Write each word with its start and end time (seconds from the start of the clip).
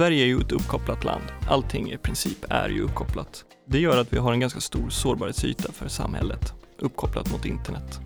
Sverige 0.00 0.24
är 0.24 0.26
ju 0.26 0.40
ett 0.40 0.52
uppkopplat 0.52 1.04
land. 1.04 1.24
Allting 1.48 1.92
i 1.92 1.96
princip 1.96 2.44
är 2.48 2.68
ju 2.68 2.82
uppkopplat. 2.82 3.44
Det 3.66 3.78
gör 3.78 3.98
att 3.98 4.12
vi 4.12 4.18
har 4.18 4.32
en 4.32 4.40
ganska 4.40 4.60
stor 4.60 4.90
sårbarhetsyta 4.90 5.72
för 5.72 5.88
samhället, 5.88 6.52
uppkopplat 6.78 7.32
mot 7.32 7.44
internet. 7.44 8.00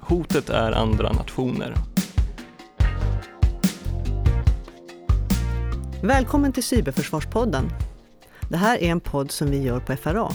Hotet 0.00 0.50
är 0.50 0.72
andra 0.72 1.12
nationer. 1.12 1.74
Välkommen 6.02 6.52
till 6.52 6.64
Cyberförsvarspodden. 6.64 7.68
Det 8.48 8.56
här 8.56 8.78
är 8.78 8.90
en 8.90 9.00
podd 9.00 9.30
som 9.30 9.50
vi 9.50 9.62
gör 9.62 9.80
på 9.80 9.96
FRA. 9.96 10.30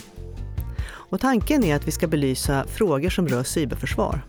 Och 0.85 1.19
tanken 1.19 1.63
är 1.63 1.75
att 1.75 1.87
vi 1.87 1.91
ska 1.91 2.07
belysa 2.07 2.65
frågor 2.67 3.09
som 3.09 3.27
rör 3.27 3.43
cyberförsvar. 3.43 4.21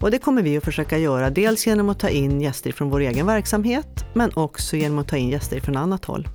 Och 0.00 0.10
det 0.10 0.18
kommer 0.18 0.42
vi 0.42 0.56
att 0.56 0.64
försöka 0.64 0.98
göra 0.98 1.30
dels 1.30 1.66
genom 1.66 1.88
att 1.88 1.98
ta 1.98 2.08
in 2.08 2.40
gäster 2.40 2.72
från 2.72 2.90
vår 2.90 3.00
egen 3.00 3.26
verksamhet, 3.26 4.04
men 4.14 4.30
också 4.34 4.76
genom 4.76 4.98
att 4.98 5.08
ta 5.08 5.16
in 5.16 5.28
gäster 5.28 5.60
från 5.60 5.76
annat 5.76 6.04
håll. 6.04 6.28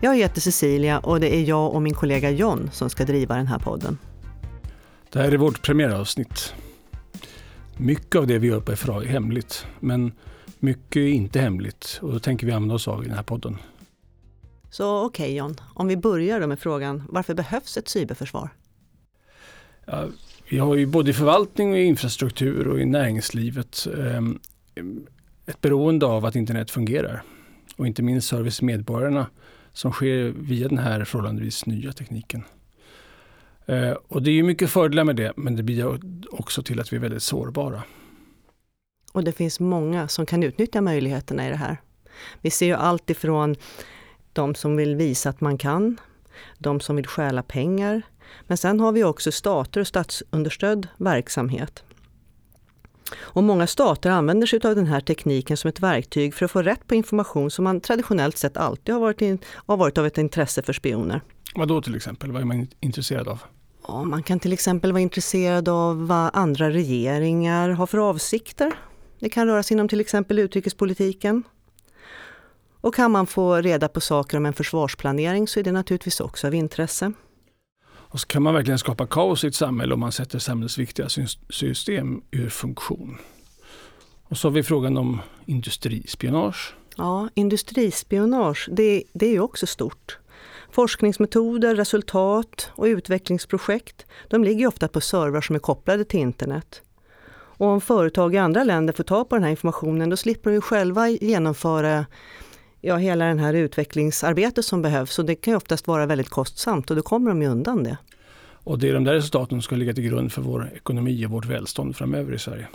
Jag 0.00 0.16
heter 0.16 0.40
Cecilia 0.40 0.98
och 0.98 1.20
det 1.20 1.36
är 1.36 1.42
jag 1.42 1.74
och 1.74 1.82
min 1.82 1.94
kollega 1.94 2.30
John 2.30 2.70
som 2.72 2.90
ska 2.90 3.04
driva 3.04 3.36
den 3.36 3.46
här 3.46 3.58
podden. 3.58 3.98
Det 5.10 5.18
här 5.18 5.32
är 5.32 5.36
vårt 5.36 5.62
premiäravsnitt. 5.62 6.54
Mycket 7.76 8.16
av 8.16 8.26
det 8.26 8.38
vi 8.38 8.46
gör 8.46 8.60
på 8.60 8.76
FRA 8.76 9.02
är 9.02 9.06
hemligt, 9.06 9.66
men 9.80 10.12
mycket 10.58 10.96
är 10.96 11.08
inte 11.08 11.40
hemligt 11.40 11.98
och 12.02 12.12
då 12.12 12.18
tänker 12.18 12.46
vi 12.46 12.52
använda 12.52 12.74
oss 12.74 12.88
av 12.88 13.04
i 13.04 13.06
den 13.06 13.16
här 13.16 13.22
podden. 13.22 13.58
Så 14.70 15.04
okej 15.04 15.24
okay, 15.24 15.36
John, 15.36 15.56
om 15.74 15.88
vi 15.88 15.96
börjar 15.96 16.40
då 16.40 16.46
med 16.46 16.58
frågan, 16.58 17.02
varför 17.08 17.34
behövs 17.34 17.76
ett 17.76 17.88
cyberförsvar? 17.88 18.48
Ja, 19.84 20.06
vi 20.52 20.58
har 20.58 20.76
ju 20.76 20.86
både 20.86 21.10
i 21.10 21.14
förvaltning 21.14 21.72
och 21.72 21.78
i 21.78 21.82
infrastruktur 21.82 22.68
och 22.68 22.80
i 22.80 22.84
näringslivet 22.84 23.86
eh, 23.96 24.20
ett 25.46 25.60
beroende 25.60 26.06
av 26.06 26.24
att 26.24 26.36
internet 26.36 26.70
fungerar. 26.70 27.22
Och 27.76 27.86
inte 27.86 28.02
minst 28.02 28.28
service 28.28 28.56
till 28.56 28.66
medborgarna 28.66 29.26
som 29.72 29.92
sker 29.92 30.34
via 30.36 30.68
den 30.68 30.78
här 30.78 31.04
förhållandevis 31.04 31.66
nya 31.66 31.92
tekniken. 31.92 32.44
Eh, 33.66 33.90
och 34.08 34.22
det 34.22 34.30
är 34.30 34.34
ju 34.34 34.42
mycket 34.42 34.70
fördelar 34.70 35.04
med 35.04 35.16
det, 35.16 35.32
men 35.36 35.56
det 35.56 35.62
bidrar 35.62 36.00
också 36.30 36.62
till 36.62 36.80
att 36.80 36.92
vi 36.92 36.96
är 36.96 37.00
väldigt 37.00 37.22
sårbara. 37.22 37.82
Och 39.12 39.24
det 39.24 39.32
finns 39.32 39.60
många 39.60 40.08
som 40.08 40.26
kan 40.26 40.42
utnyttja 40.42 40.80
möjligheterna 40.80 41.46
i 41.46 41.50
det 41.50 41.56
här. 41.56 41.76
Vi 42.40 42.50
ser 42.50 42.66
ju 42.66 42.74
allt 42.74 43.10
ifrån 43.10 43.56
de 44.32 44.54
som 44.54 44.76
vill 44.76 44.96
visa 44.96 45.30
att 45.30 45.40
man 45.40 45.58
kan, 45.58 46.00
de 46.58 46.80
som 46.80 46.96
vill 46.96 47.06
stjäla 47.06 47.42
pengar. 47.42 48.02
Men 48.46 48.56
sen 48.56 48.80
har 48.80 48.92
vi 48.92 49.04
också 49.04 49.32
stater 49.32 49.80
och 49.80 49.86
statsunderstödd 49.86 50.88
verksamhet. 50.96 51.84
Och 53.16 53.42
många 53.42 53.66
stater 53.66 54.10
använder 54.10 54.46
sig 54.46 54.60
av 54.64 54.74
den 54.74 54.86
här 54.86 55.00
tekniken 55.00 55.56
som 55.56 55.68
ett 55.68 55.80
verktyg 55.80 56.34
för 56.34 56.44
att 56.44 56.50
få 56.50 56.62
rätt 56.62 56.86
på 56.86 56.94
information 56.94 57.50
som 57.50 57.64
man 57.64 57.80
traditionellt 57.80 58.38
sett 58.38 58.56
alltid 58.56 58.94
har 58.94 59.00
varit, 59.00 59.20
in, 59.20 59.38
har 59.54 59.76
varit 59.76 59.98
av 59.98 60.06
ett 60.06 60.18
intresse 60.18 60.62
för 60.62 60.72
spioner. 60.72 61.20
Vad 61.54 61.68
då 61.68 61.82
till 61.82 61.94
exempel? 61.94 62.32
Vad 62.32 62.42
är 62.42 62.46
man 62.46 62.66
intresserad 62.80 63.28
av? 63.28 63.42
Ja, 63.88 64.04
man 64.04 64.22
kan 64.22 64.40
till 64.40 64.52
exempel 64.52 64.92
vara 64.92 65.00
intresserad 65.00 65.68
av 65.68 66.06
vad 66.06 66.30
andra 66.32 66.70
regeringar 66.70 67.70
har 67.70 67.86
för 67.86 67.98
avsikter. 67.98 68.72
Det 69.18 69.28
kan 69.28 69.46
röra 69.46 69.62
sig 69.62 69.74
inom 69.74 69.88
till 69.88 70.00
exempel 70.00 70.38
utrikespolitiken. 70.38 71.42
Och 72.80 72.94
kan 72.94 73.10
man 73.10 73.26
få 73.26 73.56
reda 73.56 73.88
på 73.88 74.00
saker 74.00 74.36
om 74.36 74.46
en 74.46 74.52
försvarsplanering 74.52 75.48
så 75.48 75.60
är 75.60 75.64
det 75.64 75.72
naturligtvis 75.72 76.20
också 76.20 76.46
av 76.46 76.54
intresse. 76.54 77.12
Och 78.12 78.20
så 78.20 78.26
kan 78.26 78.42
man 78.42 78.54
verkligen 78.54 78.78
skapa 78.78 79.06
kaos 79.06 79.44
i 79.44 79.46
ett 79.46 79.54
samhälle 79.54 79.94
om 79.94 80.00
man 80.00 80.12
sätter 80.12 80.38
samhällsviktiga 80.38 81.08
system 81.50 82.22
ur 82.30 82.48
funktion. 82.48 83.18
Och 84.24 84.38
så 84.38 84.48
har 84.48 84.52
vi 84.52 84.62
frågan 84.62 84.96
om 84.96 85.20
industrispionage. 85.46 86.74
Ja, 86.96 87.28
industrispionage, 87.34 88.68
det, 88.72 89.02
det 89.12 89.26
är 89.26 89.30
ju 89.30 89.40
också 89.40 89.66
stort. 89.66 90.18
Forskningsmetoder, 90.70 91.76
resultat 91.76 92.70
och 92.74 92.84
utvecklingsprojekt, 92.84 94.06
de 94.28 94.44
ligger 94.44 94.66
ofta 94.66 94.88
på 94.88 95.00
servrar 95.00 95.40
som 95.40 95.54
är 95.54 95.60
kopplade 95.60 96.04
till 96.04 96.20
internet. 96.20 96.82
Och 97.32 97.66
om 97.66 97.80
företag 97.80 98.34
i 98.34 98.38
andra 98.38 98.64
länder 98.64 98.92
får 98.92 99.04
ta 99.04 99.24
på 99.24 99.34
den 99.36 99.44
här 99.44 99.50
informationen, 99.50 100.10
då 100.10 100.16
slipper 100.16 100.50
de 100.50 100.54
ju 100.54 100.60
själva 100.60 101.08
genomföra 101.08 102.06
ja, 102.80 102.96
hela 102.96 103.24
den 103.24 103.38
här 103.38 103.54
utvecklingsarbetet 103.54 104.64
som 104.64 104.82
behövs. 104.82 105.18
Och 105.18 105.24
det 105.24 105.34
kan 105.34 105.52
ju 105.52 105.56
oftast 105.56 105.86
vara 105.86 106.06
väldigt 106.06 106.28
kostsamt 106.28 106.90
och 106.90 106.96
då 106.96 107.02
kommer 107.02 107.30
de 107.30 107.42
ju 107.42 107.48
undan 107.48 107.84
det. 107.84 107.96
Och 108.64 108.78
det 108.78 108.88
är 108.88 108.94
de 108.94 109.04
där 109.04 109.12
resultaten 109.12 109.48
som 109.48 109.62
ska 109.62 109.76
ligga 109.76 109.94
till 109.94 110.04
grund 110.04 110.32
för 110.32 110.42
vår 110.42 110.72
ekonomi 110.74 111.26
och 111.26 111.30
vårt 111.30 111.46
välstånd 111.46 111.96
framöver 111.96 112.32
i 112.32 112.38
Sverige. 112.38 112.68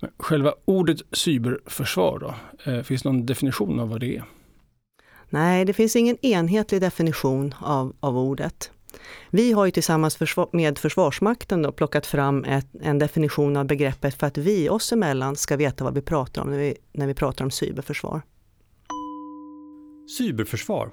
Men 0.00 0.10
själva 0.18 0.54
ordet 0.64 0.98
cyberförsvar 1.12 2.18
då? 2.18 2.34
Eh, 2.70 2.82
finns 2.82 3.02
det 3.02 3.08
någon 3.08 3.26
definition 3.26 3.80
av 3.80 3.88
vad 3.88 4.00
det 4.00 4.16
är? 4.16 4.24
Nej, 5.30 5.64
det 5.64 5.72
finns 5.72 5.96
ingen 5.96 6.26
enhetlig 6.26 6.80
definition 6.80 7.54
av, 7.60 7.96
av 8.00 8.18
ordet. 8.18 8.70
Vi 9.30 9.52
har 9.52 9.64
ju 9.64 9.70
tillsammans 9.70 10.18
med 10.52 10.78
Försvarsmakten 10.78 11.62
då 11.62 11.72
plockat 11.72 12.06
fram 12.06 12.44
ett, 12.44 12.66
en 12.80 12.98
definition 12.98 13.56
av 13.56 13.66
begreppet 13.66 14.14
för 14.14 14.26
att 14.26 14.38
vi 14.38 14.68
oss 14.68 14.92
emellan 14.92 15.36
ska 15.36 15.56
veta 15.56 15.84
vad 15.84 15.94
vi 15.94 16.02
pratar 16.02 16.42
om 16.42 16.50
när 16.50 16.58
vi, 16.58 16.76
när 16.92 17.06
vi 17.06 17.14
pratar 17.14 17.44
om 17.44 17.50
cyberförsvar. 17.50 18.22
Cyberförsvar. 20.18 20.90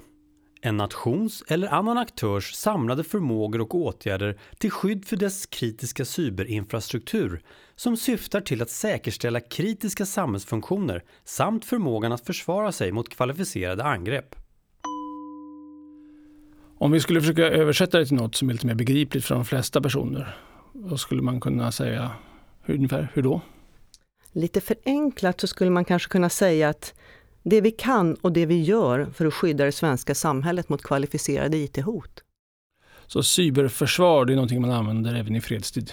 En 0.62 0.78
nations 0.78 1.44
eller 1.48 1.68
annan 1.68 1.98
aktörs 1.98 2.54
samlade 2.54 3.04
förmågor 3.04 3.62
och 3.62 3.76
åtgärder 3.76 4.40
till 4.58 4.72
skydd 4.72 5.06
för 5.06 5.16
dess 5.16 5.46
kritiska 5.46 6.06
cyberinfrastruktur 6.06 7.42
som 7.76 7.98
syftar 7.98 8.42
till 8.42 8.62
att 8.62 8.70
säkerställa 8.70 9.40
kritiska 9.40 10.06
samhällsfunktioner 10.06 11.04
samt 11.24 11.66
förmågan 11.66 12.12
att 12.12 12.26
försvara 12.26 12.72
sig 12.72 12.92
mot 12.92 13.10
kvalificerade 13.10 13.84
angrepp. 13.84 14.36
Om 16.78 16.92
vi 16.92 17.00
skulle 17.00 17.22
försöka 17.22 17.44
översätta 17.44 18.00
det 18.00 18.06
till 18.06 18.18
något 18.18 18.36
som 18.36 18.50
är 18.50 18.54
lite 18.54 18.68
mer 18.68 18.76
begripligt 18.76 19.26
för 19.26 19.36
de 19.36 19.46
flesta 19.46 19.82
personer, 19.82 20.38
vad 20.74 21.00
skulle 21.00 21.22
man 21.22 21.42
kunna 21.42 21.72
säga? 21.72 22.12
Ungefär 22.66 23.12
hur 23.14 23.22
då? 23.22 23.42
Lite 24.32 24.62
förenklat 24.62 25.42
så 25.42 25.48
skulle 25.48 25.72
man 25.72 25.86
kanske 25.86 26.10
kunna 26.10 26.30
säga 26.30 26.70
att 26.70 26.94
det 27.44 27.62
vi 27.62 27.72
kan 27.72 28.16
och 28.16 28.32
det 28.32 28.46
vi 28.46 28.62
gör 28.62 29.08
för 29.14 29.26
att 29.26 29.34
skydda 29.34 29.66
det 29.66 29.72
svenska 29.72 30.16
samhället 30.16 30.70
mot 30.70 30.84
kvalificerade 30.84 31.58
IT-hot. 31.58 32.24
Så 33.08 33.24
cyberförsvar, 33.24 34.26
det 34.26 34.34
är 34.34 34.36
någonting 34.36 34.62
man 34.62 34.72
använder 34.72 35.16
även 35.16 35.36
i 35.36 35.42
fredstid? 35.42 35.92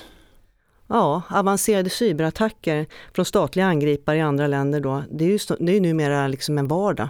Ja, 0.88 1.22
avancerade 1.30 1.90
cyberattacker 1.90 2.86
från 3.14 3.24
statliga 3.24 3.66
angripare 3.66 4.16
i 4.16 4.20
andra 4.20 4.46
länder 4.46 4.80
då, 4.80 5.02
det 5.10 5.24
är 5.24 5.28
ju 5.28 5.38
det 5.58 5.76
är 5.76 5.80
numera 5.80 6.28
liksom 6.28 6.58
en 6.58 6.68
vardag. 6.68 7.08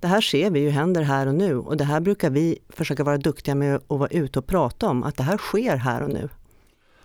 Det 0.00 0.06
här 0.06 0.20
ser 0.20 0.50
vi 0.50 0.60
ju 0.60 0.70
händer 0.70 1.02
här 1.02 1.26
och 1.26 1.34
nu 1.34 1.56
och 1.56 1.76
det 1.76 1.84
här 1.84 2.00
brukar 2.00 2.30
vi 2.30 2.58
försöka 2.68 3.04
vara 3.04 3.18
duktiga 3.18 3.54
med 3.54 3.76
att 3.76 3.82
vara 3.88 4.08
ute 4.08 4.38
och 4.38 4.46
prata 4.46 4.88
om, 4.88 5.02
att 5.02 5.16
det 5.16 5.22
här 5.22 5.36
sker 5.36 5.76
här 5.76 6.02
och 6.02 6.10
nu. 6.10 6.28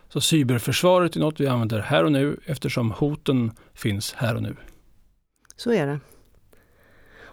Så 0.09 0.21
cyberförsvaret 0.21 1.15
är 1.15 1.19
något 1.19 1.39
vi 1.39 1.47
använder 1.47 1.79
här 1.79 2.03
och 2.03 2.11
nu 2.11 2.39
eftersom 2.45 2.91
hoten 2.91 3.51
finns 3.73 4.13
här 4.13 4.35
och 4.35 4.43
nu? 4.43 4.55
Så 5.55 5.71
är 5.71 5.87
det. 5.87 5.99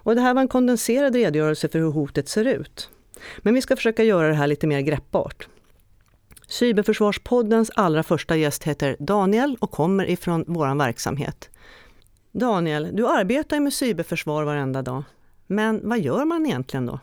Och 0.04 0.14
det 0.14 0.20
här 0.20 0.34
var 0.34 0.42
en 0.42 0.48
kondenserad 0.48 1.14
redogörelse 1.14 1.68
för 1.68 1.78
hur 1.78 1.90
hotet 1.90 2.28
ser 2.28 2.44
ut. 2.44 2.90
Men 3.38 3.54
vi 3.54 3.62
ska 3.62 3.76
försöka 3.76 4.04
göra 4.04 4.28
det 4.28 4.34
här 4.34 4.46
lite 4.46 4.66
mer 4.66 4.80
greppbart. 4.80 5.48
Cyberförsvarspoddens 6.48 7.70
allra 7.74 8.02
första 8.02 8.36
gäst 8.36 8.64
heter 8.64 8.96
Daniel 8.98 9.56
och 9.60 9.70
kommer 9.70 10.10
ifrån 10.10 10.44
vår 10.46 10.78
verksamhet. 10.78 11.50
Daniel, 12.32 12.90
du 12.92 13.08
arbetar 13.08 13.60
med 13.60 13.72
cyberförsvar 13.72 14.44
varenda 14.44 14.82
dag. 14.82 15.02
Men 15.46 15.88
vad 15.88 16.00
gör 16.00 16.24
man 16.24 16.46
egentligen 16.46 16.86
då? 16.86 16.98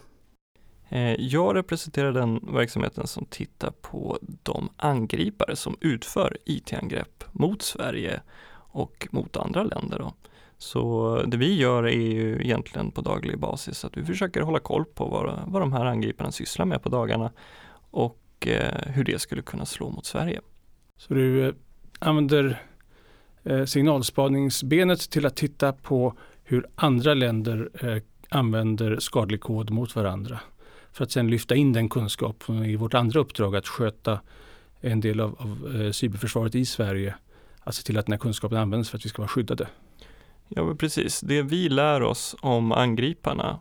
Eh, 0.89 1.15
jag 1.19 1.55
representerar 1.55 2.11
den 2.11 2.39
verksamheten 2.53 3.07
som 3.07 3.25
tittar 3.25 3.71
på 3.81 4.19
de 4.43 4.69
angripare 4.75 5.55
som 5.55 5.77
utför 5.81 6.37
IT-angrepp 6.45 7.23
mot 7.31 7.61
Sverige 7.61 8.21
och 8.53 9.07
mot 9.11 9.37
andra 9.37 9.63
länder. 9.63 9.99
Då. 9.99 10.13
Så 10.61 11.23
det 11.27 11.37
vi 11.37 11.55
gör 11.55 11.83
är 11.83 12.11
ju 12.11 12.41
egentligen 12.41 12.91
på 12.91 13.01
daglig 13.01 13.39
basis 13.39 13.85
att 13.85 13.97
vi 13.97 14.05
försöker 14.05 14.41
hålla 14.41 14.59
koll 14.59 14.85
på 14.85 15.05
vad, 15.05 15.39
vad 15.47 15.61
de 15.61 15.73
här 15.73 15.85
angriparna 15.85 16.31
sysslar 16.31 16.65
med 16.65 16.83
på 16.83 16.89
dagarna 16.89 17.31
och 17.91 18.47
eh, 18.47 18.91
hur 18.93 19.03
det 19.03 19.21
skulle 19.21 19.41
kunna 19.41 19.65
slå 19.65 19.89
mot 19.89 20.05
Sverige. 20.05 20.41
Så 20.97 21.13
du 21.13 21.47
eh, 21.47 21.53
använder 21.99 22.61
eh, 23.43 23.65
signalspaningsbenet 23.65 25.09
till 25.09 25.25
att 25.25 25.35
titta 25.35 25.73
på 25.73 26.13
hur 26.43 26.67
andra 26.75 27.13
länder 27.13 27.69
eh, 27.81 28.03
använder 28.29 28.99
skadlig 28.99 29.41
kod 29.41 29.69
mot 29.69 29.95
varandra 29.95 30.39
för 30.91 31.03
att 31.03 31.11
sedan 31.11 31.27
lyfta 31.27 31.55
in 31.55 31.73
den 31.73 31.89
kunskapen 31.89 32.65
i 32.65 32.75
vårt 32.75 32.93
andra 32.93 33.19
uppdrag 33.19 33.55
att 33.55 33.67
sköta 33.67 34.19
en 34.81 35.01
del 35.01 35.19
av, 35.19 35.35
av 35.39 35.81
eh, 35.81 35.91
cyberförsvaret 35.91 36.55
i 36.55 36.65
Sverige. 36.65 37.15
Att 37.59 37.75
se 37.75 37.83
till 37.83 37.97
att 37.97 38.05
den 38.05 38.13
här 38.13 38.19
kunskapen 38.19 38.57
används 38.57 38.89
för 38.89 38.97
att 38.97 39.05
vi 39.05 39.09
ska 39.09 39.21
vara 39.21 39.29
skyddade. 39.29 39.67
Ja, 40.55 40.75
precis. 40.75 41.21
Det 41.21 41.41
vi 41.41 41.69
lär 41.69 42.03
oss 42.03 42.35
om 42.41 42.71
angriparna, 42.71 43.59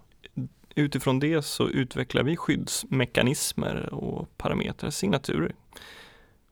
utifrån 0.75 1.21
det 1.21 1.43
så 1.43 1.69
utvecklar 1.69 2.23
vi 2.23 2.37
skyddsmekanismer 2.37 3.95
och 3.95 4.37
parametrar, 4.37 4.91
signaturer. 4.91 5.55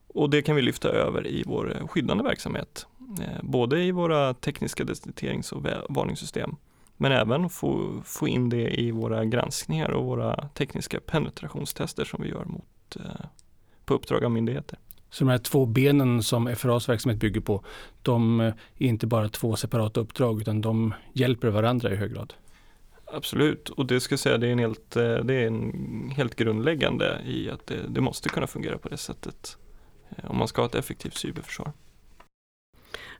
Och 0.07 0.29
det 0.29 0.41
kan 0.41 0.55
vi 0.55 0.61
lyfta 0.61 0.89
över 0.89 1.27
i 1.27 1.43
vår 1.45 1.87
skyddande 1.87 2.23
verksamhet, 2.23 2.87
eh, 3.21 3.43
både 3.43 3.83
i 3.83 3.91
våra 3.91 4.33
tekniska 4.33 4.83
detekterings 4.83 5.51
och 5.51 5.65
varningssystem, 5.89 6.55
men 6.97 7.11
även 7.11 7.49
få, 7.49 8.01
få 8.05 8.27
in 8.27 8.49
det 8.49 8.79
i 8.79 8.91
våra 8.91 9.25
granskningar 9.25 9.89
och 9.89 10.05
våra 10.05 10.47
tekniska 10.47 10.99
penetrationstester 10.99 12.05
som 12.05 12.23
vi 12.23 12.29
gör 12.29 12.45
mot, 12.45 12.95
eh, 12.95 13.25
på 13.85 13.93
uppdrag 13.93 14.23
av 14.23 14.31
myndigheter. 14.31 14.79
Så 15.09 15.23
de 15.23 15.31
här 15.31 15.37
två 15.37 15.65
benen 15.65 16.23
som 16.23 16.55
FRAs 16.55 16.89
verksamhet 16.89 17.19
bygger 17.19 17.41
på, 17.41 17.63
de 18.01 18.39
är 18.39 18.53
inte 18.77 19.07
bara 19.07 19.29
två 19.29 19.55
separata 19.55 19.99
uppdrag 19.99 20.41
utan 20.41 20.61
de 20.61 20.93
hjälper 21.13 21.47
varandra 21.47 21.91
i 21.91 21.95
hög 21.95 22.13
grad? 22.13 22.33
Absolut, 23.13 23.69
och 23.69 23.85
det 23.85 23.99
ska 23.99 24.13
jag 24.13 24.19
säga 24.19 24.37
det 24.37 24.47
är 24.47 24.51
en 24.51 24.59
helt, 24.59 24.95
eh, 24.95 25.15
det 25.15 25.33
är 25.33 25.47
en 25.47 26.11
helt 26.15 26.35
grundläggande 26.35 27.21
i 27.25 27.49
att 27.49 27.67
det, 27.67 27.75
det 27.89 28.01
måste 28.01 28.29
kunna 28.29 28.47
fungera 28.47 28.77
på 28.77 28.89
det 28.89 28.97
sättet 28.97 29.57
eh, 30.09 30.31
om 30.31 30.37
man 30.37 30.47
ska 30.47 30.61
ha 30.61 30.67
ett 30.67 30.75
effektivt 30.75 31.15
cyberförsvar. 31.15 31.71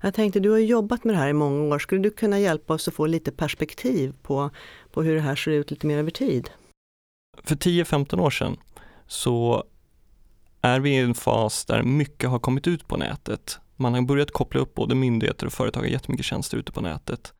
Jag 0.02 0.14
tänkte, 0.14 0.40
du 0.40 0.50
har 0.50 0.58
jobbat 0.58 1.04
med 1.04 1.16
det 1.16 1.20
här 1.20 1.30
i 1.30 1.34
många 1.34 1.76
år. 1.76 1.80
Skulle 1.80 2.02
du 2.02 2.12
kunna 2.12 2.40
hjälpa 2.40 2.74
oss 2.74 2.88
att 2.88 2.94
få 2.94 3.06
lite 3.06 3.32
perspektiv 3.32 4.14
på, 4.22 4.50
på 4.92 5.04
hur 5.04 5.16
det 5.16 5.22
här 5.22 5.36
ser 5.36 5.52
ut 5.52 5.72
lite 5.72 5.88
mer 5.88 5.98
över 5.98 6.12
tid? 6.12 6.50
För 7.44 7.56
10-15 7.56 8.20
år 8.20 8.30
sedan 8.30 8.58
så 9.08 9.64
är 10.62 10.80
vi 10.80 10.90
i 10.90 10.98
en 10.98 11.14
fas 11.14 11.66
där 11.66 11.84
mycket 11.84 12.30
har 12.30 12.40
kommit 12.40 12.68
ut 12.68 12.88
på 12.88 12.98
nätet. 12.98 13.60
Man 13.76 13.94
har 13.94 14.02
börjat 14.02 14.32
koppla 14.32 14.62
upp 14.62 14.74
både 14.74 14.96
myndigheter 14.96 15.46
och 15.46 15.54
företag 15.54 15.82
har 15.82 15.88
jättemycket 15.88 16.26
tjänster 16.26 16.58
ute 16.58 16.72
på 16.72 16.82
nätet. 16.82 17.34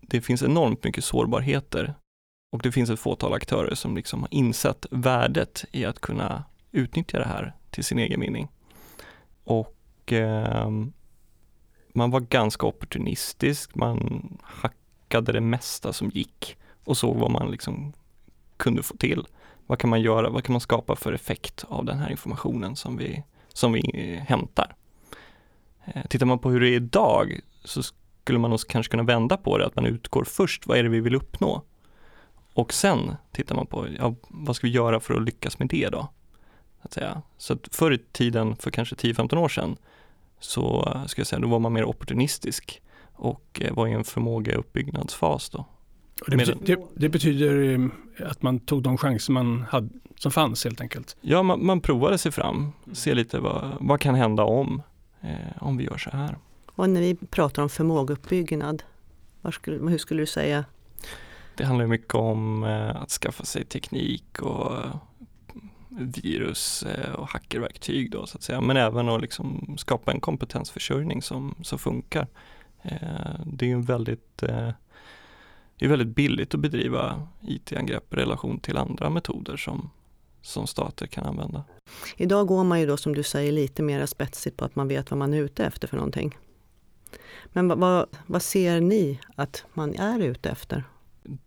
Det 0.00 0.20
finns 0.20 0.42
enormt 0.42 0.84
mycket 0.84 1.04
sårbarheter 1.04 1.94
och 2.52 2.62
det 2.62 2.72
finns 2.72 2.90
ett 2.90 3.00
fåtal 3.00 3.32
aktörer 3.32 3.74
som 3.74 3.96
liksom 3.96 4.20
har 4.20 4.34
insett 4.34 4.86
värdet 4.90 5.64
i 5.72 5.84
att 5.84 6.00
kunna 6.00 6.44
utnyttja 6.72 7.18
det 7.18 7.24
här 7.24 7.56
till 7.70 7.84
sin 7.84 7.98
egen 7.98 8.20
vinning. 8.20 8.48
Och 9.44 10.12
eh, 10.12 10.70
man 11.92 12.10
var 12.10 12.20
ganska 12.20 12.66
opportunistisk, 12.66 13.74
man 13.74 14.28
hackade 14.42 15.32
det 15.32 15.40
mesta 15.40 15.92
som 15.92 16.10
gick 16.10 16.56
och 16.84 16.96
såg 16.96 17.16
vad 17.16 17.30
man 17.30 17.50
liksom 17.50 17.92
kunde 18.56 18.82
få 18.82 18.96
till. 18.96 19.26
Vad 19.68 19.78
kan 19.78 19.90
man 19.90 20.00
göra, 20.00 20.30
vad 20.30 20.44
kan 20.44 20.52
man 20.52 20.60
skapa 20.60 20.96
för 20.96 21.12
effekt 21.12 21.64
av 21.68 21.84
den 21.84 21.98
här 21.98 22.10
informationen 22.10 22.76
som 22.76 22.96
vi, 22.96 23.22
som 23.48 23.72
vi 23.72 23.90
eh, 23.94 24.24
hämtar? 24.24 24.74
Eh, 25.84 26.06
tittar 26.06 26.26
man 26.26 26.38
på 26.38 26.50
hur 26.50 26.60
det 26.60 26.68
är 26.68 26.76
idag 26.76 27.40
så 27.64 27.82
skulle 27.82 28.38
man 28.38 28.58
kanske 28.68 28.90
kunna 28.90 29.02
vända 29.02 29.36
på 29.36 29.58
det, 29.58 29.66
att 29.66 29.76
man 29.76 29.86
utgår 29.86 30.24
först, 30.24 30.66
vad 30.66 30.78
är 30.78 30.82
det 30.82 30.88
vi 30.88 31.00
vill 31.00 31.14
uppnå? 31.14 31.62
Och 32.52 32.72
sen 32.72 33.16
tittar 33.32 33.54
man 33.54 33.66
på, 33.66 33.86
ja, 33.98 34.14
vad 34.28 34.56
ska 34.56 34.66
vi 34.66 34.72
göra 34.72 35.00
för 35.00 35.14
att 35.14 35.22
lyckas 35.22 35.58
med 35.58 35.68
det 35.68 35.88
då? 35.88 36.08
Att 36.80 36.92
säga. 36.92 37.22
Så 37.38 37.52
att 37.52 37.68
förr 37.74 37.92
i 37.92 37.98
tiden, 37.98 38.56
för 38.56 38.70
kanske 38.70 38.94
10-15 38.94 39.36
år 39.36 39.48
sedan, 39.48 39.76
så 40.40 40.92
ska 41.06 41.20
jag 41.20 41.26
säga, 41.26 41.40
då 41.40 41.48
var 41.48 41.58
man 41.58 41.72
mer 41.72 41.84
opportunistisk 41.84 42.82
och 43.12 43.60
eh, 43.64 43.74
var 43.74 43.86
i 43.86 43.92
en 43.92 44.04
förmågeuppbyggnadsfas 44.04 45.50
då. 45.50 45.64
Det 46.26 46.36
betyder, 46.36 46.58
det, 46.62 46.78
det, 46.94 47.08
betyder 47.08 47.80
eh, 48.18 48.30
att 48.30 48.42
man 48.42 48.60
tog 48.60 48.82
de 48.82 48.98
chanser 48.98 49.32
man 49.32 49.62
hade, 49.62 49.88
som 50.16 50.32
fanns 50.32 50.64
helt 50.64 50.80
enkelt? 50.80 51.16
Ja, 51.20 51.42
man, 51.42 51.66
man 51.66 51.80
provade 51.80 52.18
sig 52.18 52.32
fram, 52.32 52.72
se 52.92 53.14
lite 53.14 53.38
vad, 53.38 53.76
vad 53.80 54.00
kan 54.00 54.14
hända 54.14 54.44
om, 54.44 54.82
eh, 55.20 55.62
om 55.62 55.76
vi 55.76 55.84
gör 55.84 55.98
så 55.98 56.10
här. 56.10 56.38
Och 56.66 56.90
när 56.90 57.00
vi 57.00 57.14
pratar 57.14 57.62
om 57.62 57.68
förmågeuppbyggnad, 57.68 58.82
skulle, 59.52 59.90
hur 59.90 59.98
skulle 59.98 60.22
du 60.22 60.26
säga? 60.26 60.64
Det 61.56 61.64
handlar 61.64 61.86
mycket 61.86 62.14
om 62.14 62.64
eh, 62.64 62.96
att 62.96 63.10
skaffa 63.10 63.44
sig 63.44 63.64
teknik 63.64 64.42
och 64.42 64.72
virus 65.98 66.82
eh, 66.82 67.12
och 67.12 67.28
hackerverktyg 67.28 68.10
då 68.10 68.26
så 68.26 68.36
att 68.36 68.42
säga, 68.42 68.60
men 68.60 68.76
även 68.76 69.08
att 69.08 69.20
liksom 69.20 69.74
skapa 69.78 70.12
en 70.12 70.20
kompetensförsörjning 70.20 71.22
som, 71.22 71.54
som 71.62 71.78
funkar. 71.78 72.26
Eh, 72.82 73.40
det 73.46 73.70
är 73.70 73.72
en 73.72 73.82
väldigt 73.82 74.42
eh, 74.42 74.70
det 75.78 75.84
är 75.84 75.88
väldigt 75.88 76.16
billigt 76.16 76.54
att 76.54 76.60
bedriva 76.60 77.28
IT-angrepp 77.42 78.14
i 78.14 78.16
relation 78.16 78.60
till 78.60 78.76
andra 78.76 79.10
metoder 79.10 79.56
som, 79.56 79.90
som 80.42 80.66
stater 80.66 81.06
kan 81.06 81.24
använda. 81.24 81.64
Idag 82.16 82.46
går 82.46 82.64
man 82.64 82.80
ju 82.80 82.86
då 82.86 82.96
som 82.96 83.14
du 83.14 83.22
säger 83.22 83.52
lite 83.52 83.82
mer 83.82 84.06
spetsigt 84.06 84.56
på 84.56 84.64
att 84.64 84.76
man 84.76 84.88
vet 84.88 85.10
vad 85.10 85.18
man 85.18 85.34
är 85.34 85.38
ute 85.42 85.64
efter 85.64 85.88
för 85.88 85.96
någonting. 85.96 86.36
Men 87.52 87.68
vad, 87.68 88.06
vad, 88.26 88.42
ser 88.42 88.80
ni 88.80 89.20
att 89.34 89.64
man 89.74 89.94
är 89.94 90.20
ute 90.20 90.50
efter? 90.50 90.84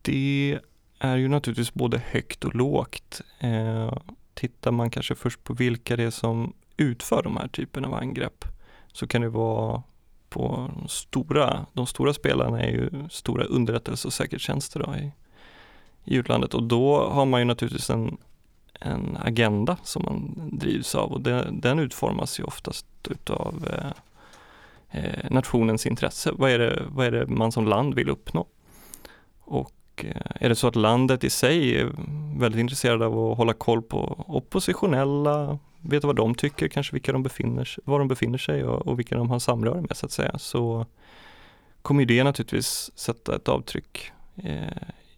Det 0.01 0.59
är 0.99 1.17
ju 1.17 1.27
naturligtvis 1.27 1.73
både 1.73 1.97
högt 1.97 2.45
och 2.45 2.55
lågt. 2.55 3.21
Eh, 3.39 3.97
tittar 4.33 4.71
man 4.71 4.89
kanske 4.89 5.15
först 5.15 5.43
på 5.43 5.53
vilka 5.53 5.95
det 5.95 6.03
är 6.03 6.09
som 6.09 6.53
utför 6.77 7.23
de 7.23 7.37
här 7.37 7.47
typerna 7.47 7.87
av 7.87 7.93
angrepp 7.93 8.45
så 8.93 9.07
kan 9.07 9.21
det 9.21 9.29
vara 9.29 9.83
på 10.31 10.69
de 10.79 10.87
stora, 10.87 11.65
de 11.73 11.87
stora 11.87 12.13
spelarna 12.13 12.61
är 12.61 12.71
ju 12.71 12.89
stora 13.09 13.43
underrättelse 13.43 14.07
och 14.07 14.13
säkerhetstjänster 14.13 14.79
då 14.79 14.95
i, 14.95 15.11
i 16.03 16.15
utlandet 16.15 16.53
och 16.53 16.63
då 16.63 17.09
har 17.09 17.25
man 17.25 17.41
ju 17.41 17.45
naturligtvis 17.45 17.89
en, 17.89 18.17
en 18.79 19.17
agenda 19.23 19.77
som 19.83 20.03
man 20.03 20.49
drivs 20.59 20.95
av 20.95 21.11
och 21.11 21.21
det, 21.21 21.47
den 21.51 21.79
utformas 21.79 22.39
ju 22.39 22.43
oftast 22.43 22.85
utav 23.09 23.67
eh, 23.73 23.91
eh 25.01 25.31
nationens 25.31 25.85
intresse. 25.85 26.31
Vad 26.33 26.51
är, 26.51 26.59
det, 26.59 26.83
vad 26.89 27.05
är 27.05 27.11
det 27.11 27.27
man 27.27 27.51
som 27.51 27.67
land 27.67 27.95
vill 27.95 28.09
uppnå? 28.09 28.45
Och 29.39 29.73
eh, 29.97 30.21
är 30.35 30.49
det 30.49 30.55
så 30.55 30.67
att 30.67 30.75
landet 30.75 31.23
i 31.23 31.29
sig 31.29 31.77
är 31.77 31.91
väldigt 32.39 32.59
intresserad 32.59 33.01
av 33.01 33.31
att 33.31 33.37
hålla 33.37 33.53
koll 33.53 33.81
på 33.81 34.25
oppositionella, 34.27 35.59
veta 35.81 36.07
vad 36.07 36.15
de 36.15 36.35
tycker, 36.35 36.67
kanske 36.67 36.93
vilka 36.93 37.11
de 37.11 37.23
befinner 37.23 37.65
sig, 37.65 37.83
var 37.87 37.99
de 37.99 38.07
befinner 38.07 38.37
sig 38.37 38.63
och, 38.63 38.87
och 38.87 38.99
vilka 38.99 39.17
de 39.17 39.29
har 39.29 39.39
samröre 39.39 39.81
med 39.81 39.97
så 39.97 40.05
att 40.05 40.11
säga, 40.11 40.37
så 40.37 40.85
kommer 41.81 42.05
det 42.05 42.23
naturligtvis 42.23 42.91
sätta 42.95 43.35
ett 43.35 43.47
avtryck 43.47 44.11
eh, 44.35 44.67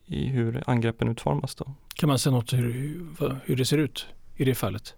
i 0.05 0.27
hur 0.27 0.63
angreppen 0.67 1.09
utformas. 1.09 1.55
Då. 1.55 1.65
Kan 1.95 2.09
man 2.09 2.19
säga 2.19 2.33
något 2.33 2.53
hur, 2.53 3.07
hur 3.45 3.55
det 3.55 3.65
ser 3.65 3.77
ut 3.77 4.05
i 4.35 4.45
det 4.45 4.55
fallet? 4.55 4.95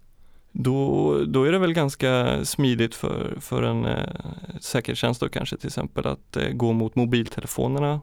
Då, 0.51 1.25
då 1.25 1.44
är 1.44 1.51
det 1.51 1.59
väl 1.59 1.73
ganska 1.73 2.39
smidigt 2.45 2.95
för, 2.95 3.38
för 3.39 3.63
en 3.63 3.85
eh, 3.85 4.03
säkerhetstjänst 4.59 5.21
då 5.21 5.29
kanske 5.29 5.57
till 5.57 5.68
exempel 5.68 6.07
att 6.07 6.38
eh, 6.38 6.50
gå 6.50 6.73
mot 6.73 6.95
mobiltelefonerna 6.95 8.01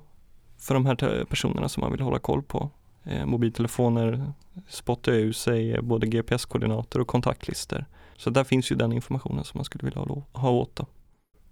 för 0.58 0.74
de 0.74 0.86
här 0.86 1.24
personerna 1.24 1.68
som 1.68 1.80
man 1.80 1.92
vill 1.92 2.00
hålla 2.00 2.18
koll 2.18 2.42
på. 2.42 2.70
Eh, 3.04 3.26
mobiltelefoner 3.26 4.32
spottar 4.68 5.12
ur 5.12 5.32
sig 5.32 5.82
både 5.82 6.06
GPS-koordinater 6.06 7.00
och 7.00 7.06
kontaktlistor. 7.06 7.84
Så 8.16 8.30
där 8.30 8.44
finns 8.44 8.72
ju 8.72 8.76
den 8.76 8.92
informationen 8.92 9.44
som 9.44 9.58
man 9.58 9.64
skulle 9.64 9.84
vilja 9.84 10.00
ha, 10.00 10.22
ha 10.32 10.50
åt. 10.50 10.76
Då. 10.76 10.86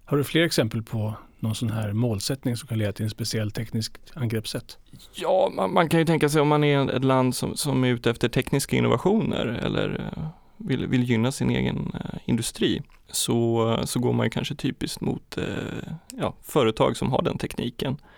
Har 0.05 0.17
du 0.17 0.23
fler 0.23 0.41
exempel 0.41 0.83
på 0.83 1.13
någon 1.39 1.55
sån 1.55 1.69
här 1.69 1.93
målsättning 1.93 2.57
som 2.57 2.67
kan 2.67 2.77
leda 2.77 2.91
till 2.91 3.03
en 3.03 3.09
speciell 3.09 3.51
teknisk 3.51 3.97
angreppssätt? 4.13 4.77
Ja, 5.13 5.51
man, 5.55 5.73
man, 5.73 5.89
kan 5.89 5.99
ju 5.99 6.05
tänka 6.05 6.29
sig 6.29 6.41
om 6.41 6.47
man 6.47 6.63
är 6.63 6.89
ett 6.89 7.03
land 7.03 7.35
som, 7.35 7.55
som 7.55 7.83
är 7.83 7.87
ute 7.87 8.09
efter 8.09 8.29
tekniska 8.29 8.75
innovationer 8.75 9.45
eller 9.45 9.99
eh, 9.99 10.27
vill, 10.57 10.87
vill 10.87 11.03
gynna 11.03 11.31
sin 11.31 11.49
egen 11.49 11.91
eh, 11.93 12.19
industri 12.25 12.81
så, 13.11 13.77
så 13.85 13.99
går 13.99 14.13
man 14.13 14.25
ju 14.25 14.29
kanske 14.29 14.55
typiskt 14.55 15.01
mot 15.01 15.37
eh, 15.37 15.93
ja, 16.09 16.33
företag 16.41 16.97
som 16.97 17.11
har 17.11 17.21
den 17.21 17.37
tekniken 17.37 17.97
Eh, 17.97 18.10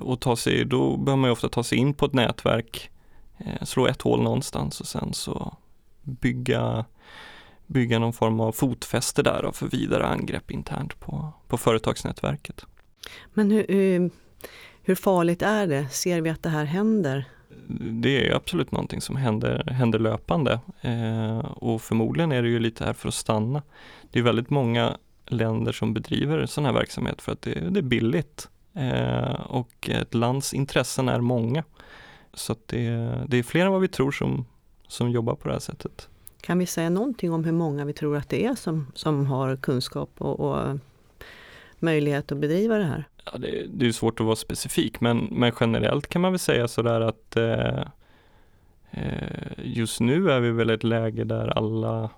och 0.00 0.20
ta 0.20 0.36
sig, 0.36 0.64
då 0.64 0.96
behöver 0.96 1.20
man 1.20 1.28
ju 1.28 1.32
ofta 1.32 1.48
ta 1.48 1.62
sig 1.62 1.78
in 1.78 1.94
på 1.94 2.06
ett 2.06 2.12
nätverk, 2.12 2.90
eh, 3.38 3.64
slå 3.64 3.86
ett 3.86 4.02
hål 4.02 4.22
någonstans 4.22 4.80
och 4.80 4.86
sen 4.86 5.12
så 5.12 5.56
bygga, 6.02 6.84
bygga 7.66 7.98
någon 7.98 8.12
form 8.12 8.40
av 8.40 8.52
fotfäste 8.52 9.22
där 9.22 9.50
för 9.52 9.66
vidare 9.66 10.06
angrepp 10.06 10.50
internt 10.50 11.00
på, 11.00 11.32
på 11.48 11.58
företagsnätverket. 11.58 12.66
Men 13.34 13.50
hur, 13.50 14.10
hur 14.82 14.94
farligt 14.94 15.42
är 15.42 15.66
det? 15.66 15.88
Ser 15.88 16.20
vi 16.20 16.30
att 16.30 16.42
det 16.42 16.48
här 16.48 16.64
händer? 16.64 17.24
Det 17.80 18.28
är 18.28 18.34
absolut 18.34 18.72
någonting 18.72 19.00
som 19.00 19.16
händer, 19.16 19.64
händer 19.70 19.98
löpande 19.98 20.60
eh, 20.80 21.38
och 21.38 21.82
förmodligen 21.82 22.32
är 22.32 22.42
det 22.42 22.48
ju 22.48 22.58
lite 22.58 22.84
här 22.84 22.92
för 22.92 23.08
att 23.08 23.14
stanna. 23.14 23.62
Det 24.10 24.18
är 24.18 24.22
väldigt 24.22 24.50
många 24.50 24.96
länder 25.26 25.72
som 25.72 25.94
bedriver 25.94 26.46
sån 26.46 26.64
här 26.64 26.72
verksamhet 26.72 27.22
för 27.22 27.32
att 27.32 27.42
det, 27.42 27.70
det 27.70 27.80
är 27.80 27.82
billigt 27.82 28.48
Eh, 28.48 28.59
och 29.46 29.90
ett 29.90 30.14
lands 30.14 30.54
intressen 30.54 31.08
är 31.08 31.20
många. 31.20 31.64
Så 32.34 32.56
det, 32.66 32.88
det, 33.28 33.36
är 33.36 33.42
fler 33.42 33.66
än 33.66 33.72
vad 33.72 33.80
vi 33.80 33.88
tror 33.88 34.10
som, 34.10 34.46
som 34.88 35.10
jobbar 35.10 35.34
på 35.34 35.48
det 35.48 35.54
här 35.54 35.60
sättet. 35.60 36.08
Kan 36.40 36.58
vi 36.58 36.66
säga 36.66 36.90
någonting 36.90 37.32
om 37.32 37.44
hur 37.44 37.52
många 37.52 37.84
vi 37.84 37.92
tror 37.92 38.16
att 38.16 38.28
det 38.28 38.44
är 38.44 38.54
som, 38.54 38.86
som 38.94 39.26
har 39.26 39.56
kunskap 39.56 40.10
och, 40.18 40.40
och 40.40 40.78
möjlighet 41.78 42.32
att 42.32 42.38
bedriva 42.38 42.78
det 42.78 42.84
här? 42.84 43.08
Ja, 43.24 43.38
det, 43.38 43.66
det, 43.74 43.86
är 43.86 43.92
svårt 43.92 44.20
att 44.20 44.26
vara 44.26 44.36
specifik 44.36 45.00
men, 45.00 45.18
men 45.18 45.52
generellt 45.60 46.06
kan 46.06 46.22
man 46.22 46.32
väl 46.32 46.38
säga 46.38 46.68
sådär 46.68 47.00
att 47.00 47.36
eh, 47.36 47.84
eh 48.90 49.52
just 49.58 50.00
nu 50.00 50.30
är 50.30 50.40
vi 50.40 50.50
väl 50.50 50.70
i 50.70 50.74
ett 50.74 50.84
läge 50.84 51.24
där 51.24 51.48
alla 51.48 52.10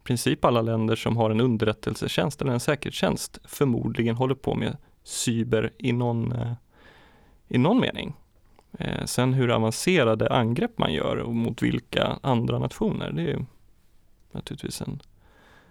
i 0.00 0.06
princip 0.06 0.44
alla 0.44 0.62
länder 0.62 0.96
som 0.96 1.16
har 1.16 1.30
en 1.30 1.40
underrättelsetjänst 1.40 2.42
eller 2.42 2.52
en 2.52 2.60
säkerhetstjänst 2.60 3.38
förmodligen 3.44 4.16
håller 4.16 4.34
på 4.34 4.54
med 4.54 4.76
cyber 5.04 5.72
i 5.78 5.92
någon, 5.92 6.32
eh, 6.32 6.52
i 7.48 7.58
någon 7.58 7.80
mening. 7.80 8.14
Eh, 8.78 9.04
sen 9.04 9.34
hur 9.34 9.50
avancerade 9.50 10.28
angrepp 10.28 10.78
man 10.78 10.92
gör 10.92 11.16
och 11.16 11.34
mot 11.34 11.62
vilka 11.62 12.18
andra 12.22 12.58
nationer, 12.58 13.12
det 13.12 13.32
är 13.32 13.46
naturligtvis 14.32 14.80
en, 14.80 15.00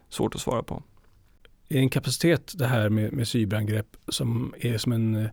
svårt 0.09 0.35
att 0.35 0.41
svara 0.41 0.63
på. 0.63 0.83
Är 1.69 1.79
en 1.79 1.89
kapacitet 1.89 2.53
det 2.57 2.65
här 2.65 2.89
med, 2.89 3.13
med 3.13 3.27
cyberangrepp 3.27 3.97
som 4.07 4.53
är 4.59 4.77
som 4.77 4.91
en 4.91 5.29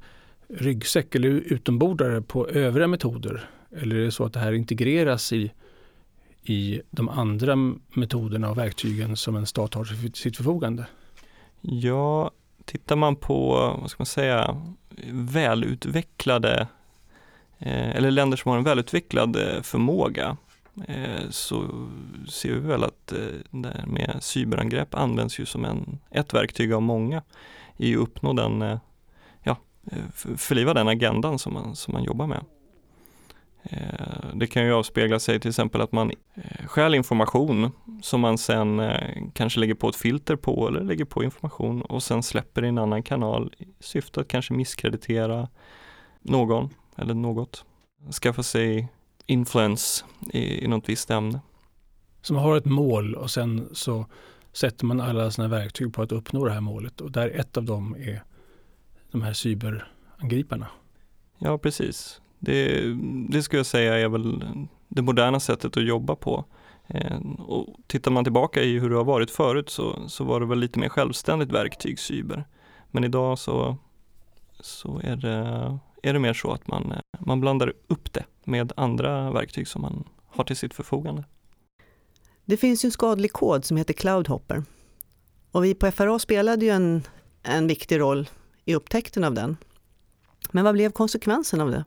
ryggsäck 0.49 1.15
eller 1.15 1.29
utombordare 1.29 2.23
på 2.23 2.49
övriga 2.49 2.87
metoder? 2.87 3.51
Eller 3.71 3.97
är 3.97 4.05
det 4.05 4.13
så 4.13 4.25
att 4.25 4.33
det 4.33 4.41
här 4.41 4.53
integreras 4.53 5.33
i, 5.33 5.53
i 6.43 6.81
de 6.91 7.09
andra 7.09 7.57
metoderna 7.95 8.51
och 8.51 8.59
verktygen 8.59 9.17
som 9.17 9.37
en 9.37 9.47
stat 9.47 9.75
har 9.75 9.85
till 9.85 10.13
sitt 10.15 10.37
förfogande? 10.37 10.87
Ja, 11.61 12.31
tittar 12.71 12.97
man 12.97 13.17
på, 13.17 13.53
vad 13.81 13.91
ska 13.91 14.01
man 14.01 14.07
säga, 14.07 14.63
välutvecklade 15.11 16.69
eh, 17.59 17.91
eller 17.91 18.11
länder 18.11 18.37
som 18.37 18.51
har 18.51 18.59
en 18.59 18.65
välutvecklad 18.65 19.37
eh, 19.37 19.63
förmåga 19.63 20.37
eh, 20.87 21.31
så 21.31 21.89
ser 22.29 22.53
vi 22.53 22.61
väl 22.61 22.85
att 22.85 23.13
det 23.51 23.69
här 23.69 23.87
med 23.87 24.17
cyberangrepp 24.21 24.95
används 24.95 25.41
ju 25.41 25.47
som 25.47 25.65
en, 25.65 25.99
ett 26.11 26.35
verktyg 26.35 26.73
av 26.73 26.83
många 26.83 27.23
i 27.77 27.95
att 27.95 28.01
uppnå 28.01 28.33
den, 28.33 28.79
ja, 29.43 29.57
förliva 30.37 30.75
den 30.75 30.89
agendan 30.89 31.39
som 31.39 31.55
man, 31.55 31.77
som 31.77 31.93
man 31.93 32.05
jobbar 32.05 32.27
med. 32.27 32.45
Eh, 33.63 34.35
det 34.35 34.47
kan 34.47 34.65
ju 34.65 34.73
avspegla 34.73 35.19
sig 35.19 35.41
till 35.41 35.49
exempel 35.49 35.81
att 35.81 35.93
man 35.93 36.11
eh, 36.35 36.67
stjäl 36.67 36.95
information 36.95 37.71
som 38.03 38.21
man 38.21 38.39
sen 38.39 38.81
eh, 38.81 39.23
kanske 39.33 39.61
lägger 39.61 39.75
på 39.75 39.89
ett 39.89 39.97
filter 39.97 40.37
på 40.37 40.69
eller 40.69 40.81
lägger 40.81 41.05
på 41.05 41.25
information 41.25 41.83
och 41.83 42.03
sen 42.03 42.23
släpper 42.23 42.65
i 42.65 42.69
en 42.69 42.79
annan 42.79 43.03
kanal 43.03 43.55
i 43.59 43.67
syfte 43.81 44.21
att 44.21 44.29
kanske 44.29 44.55
misskreditera 44.55 45.49
någon 46.23 46.69
eller 46.97 47.15
något. 47.15 47.65
Skaffa 48.23 48.43
sig 48.43 48.89
influens 49.27 50.05
i, 50.33 50.65
i 50.65 50.69
något 50.69 50.89
visst 50.89 51.11
ämne. 51.11 51.41
Så 52.23 52.35
man 52.35 52.43
har 52.43 52.57
ett 52.57 52.65
mål 52.65 53.15
och 53.15 53.31
sen 53.31 53.69
så 53.73 54.07
sätter 54.53 54.87
man 54.87 55.01
alla 55.01 55.31
sina 55.31 55.49
verktyg 55.49 55.95
på 55.95 56.03
att 56.03 56.13
uppnå 56.13 56.45
det 56.45 56.53
här 56.53 56.61
målet 56.61 57.01
och 57.01 57.13
där 57.13 57.29
ett 57.29 57.57
av 57.57 57.65
dem 57.65 57.97
är 57.99 58.23
de 59.11 59.23
här 59.23 59.33
cyberangriparna. 59.33 60.67
Ja, 61.39 61.59
precis. 61.59 62.21
Det, 62.41 62.83
det 63.29 63.43
skulle 63.43 63.59
jag 63.59 63.67
säga 63.67 63.99
är 63.99 64.09
väl 64.09 64.45
det 64.89 65.03
moderna 65.03 65.41
sättet 65.41 65.77
att 65.77 65.85
jobba 65.85 66.15
på. 66.17 66.45
Eh, 66.89 67.21
och 67.39 67.67
tittar 67.87 68.11
man 68.11 68.25
tillbaka 68.25 68.63
i 68.63 68.79
hur 68.79 68.91
det 68.91 68.97
har 68.97 69.05
varit 69.05 69.31
förut 69.31 69.71
så, 69.71 70.09
så 70.09 70.25
var 70.25 70.41
det 70.41 70.47
väl 70.47 70.59
lite 70.59 70.79
mer 70.79 70.89
självständigt 70.89 71.53
verktyg 71.53 71.99
cyber. 71.99 72.45
Men 72.91 73.05
idag 73.05 73.39
så, 73.39 73.77
så 74.61 75.01
är, 75.05 75.17
det, 75.17 75.79
är 76.03 76.13
det 76.13 76.19
mer 76.19 76.35
så 76.35 76.53
att 76.53 76.67
man, 76.67 76.93
eh, 76.93 77.21
man 77.21 77.41
blandar 77.41 77.73
upp 77.87 78.13
det 78.13 78.25
med 78.45 78.73
andra 78.77 79.31
verktyg 79.31 79.69
som 79.69 79.83
man 79.83 80.05
har 80.27 80.45
till 80.45 80.57
sitt 80.57 80.75
förfogande. 80.75 81.25
Det 82.45 82.57
finns 82.57 82.85
ju 82.85 82.87
en 82.87 82.93
skadlig 82.93 83.33
kod 83.33 83.65
som 83.65 83.77
heter 83.77 83.95
Cloudhopper. 83.95 84.65
Och 85.51 85.65
vi 85.65 85.75
på 85.75 85.91
FRA 85.91 86.19
spelade 86.19 86.65
ju 86.65 86.71
en, 86.71 87.03
en 87.43 87.67
viktig 87.67 88.01
roll 88.01 88.29
i 88.65 88.75
upptäckten 88.75 89.25
av 89.25 89.35
den. 89.35 89.57
Men 90.51 90.65
vad 90.65 90.75
blev 90.75 90.91
konsekvensen 90.91 91.61
av 91.61 91.71
det? 91.71 91.85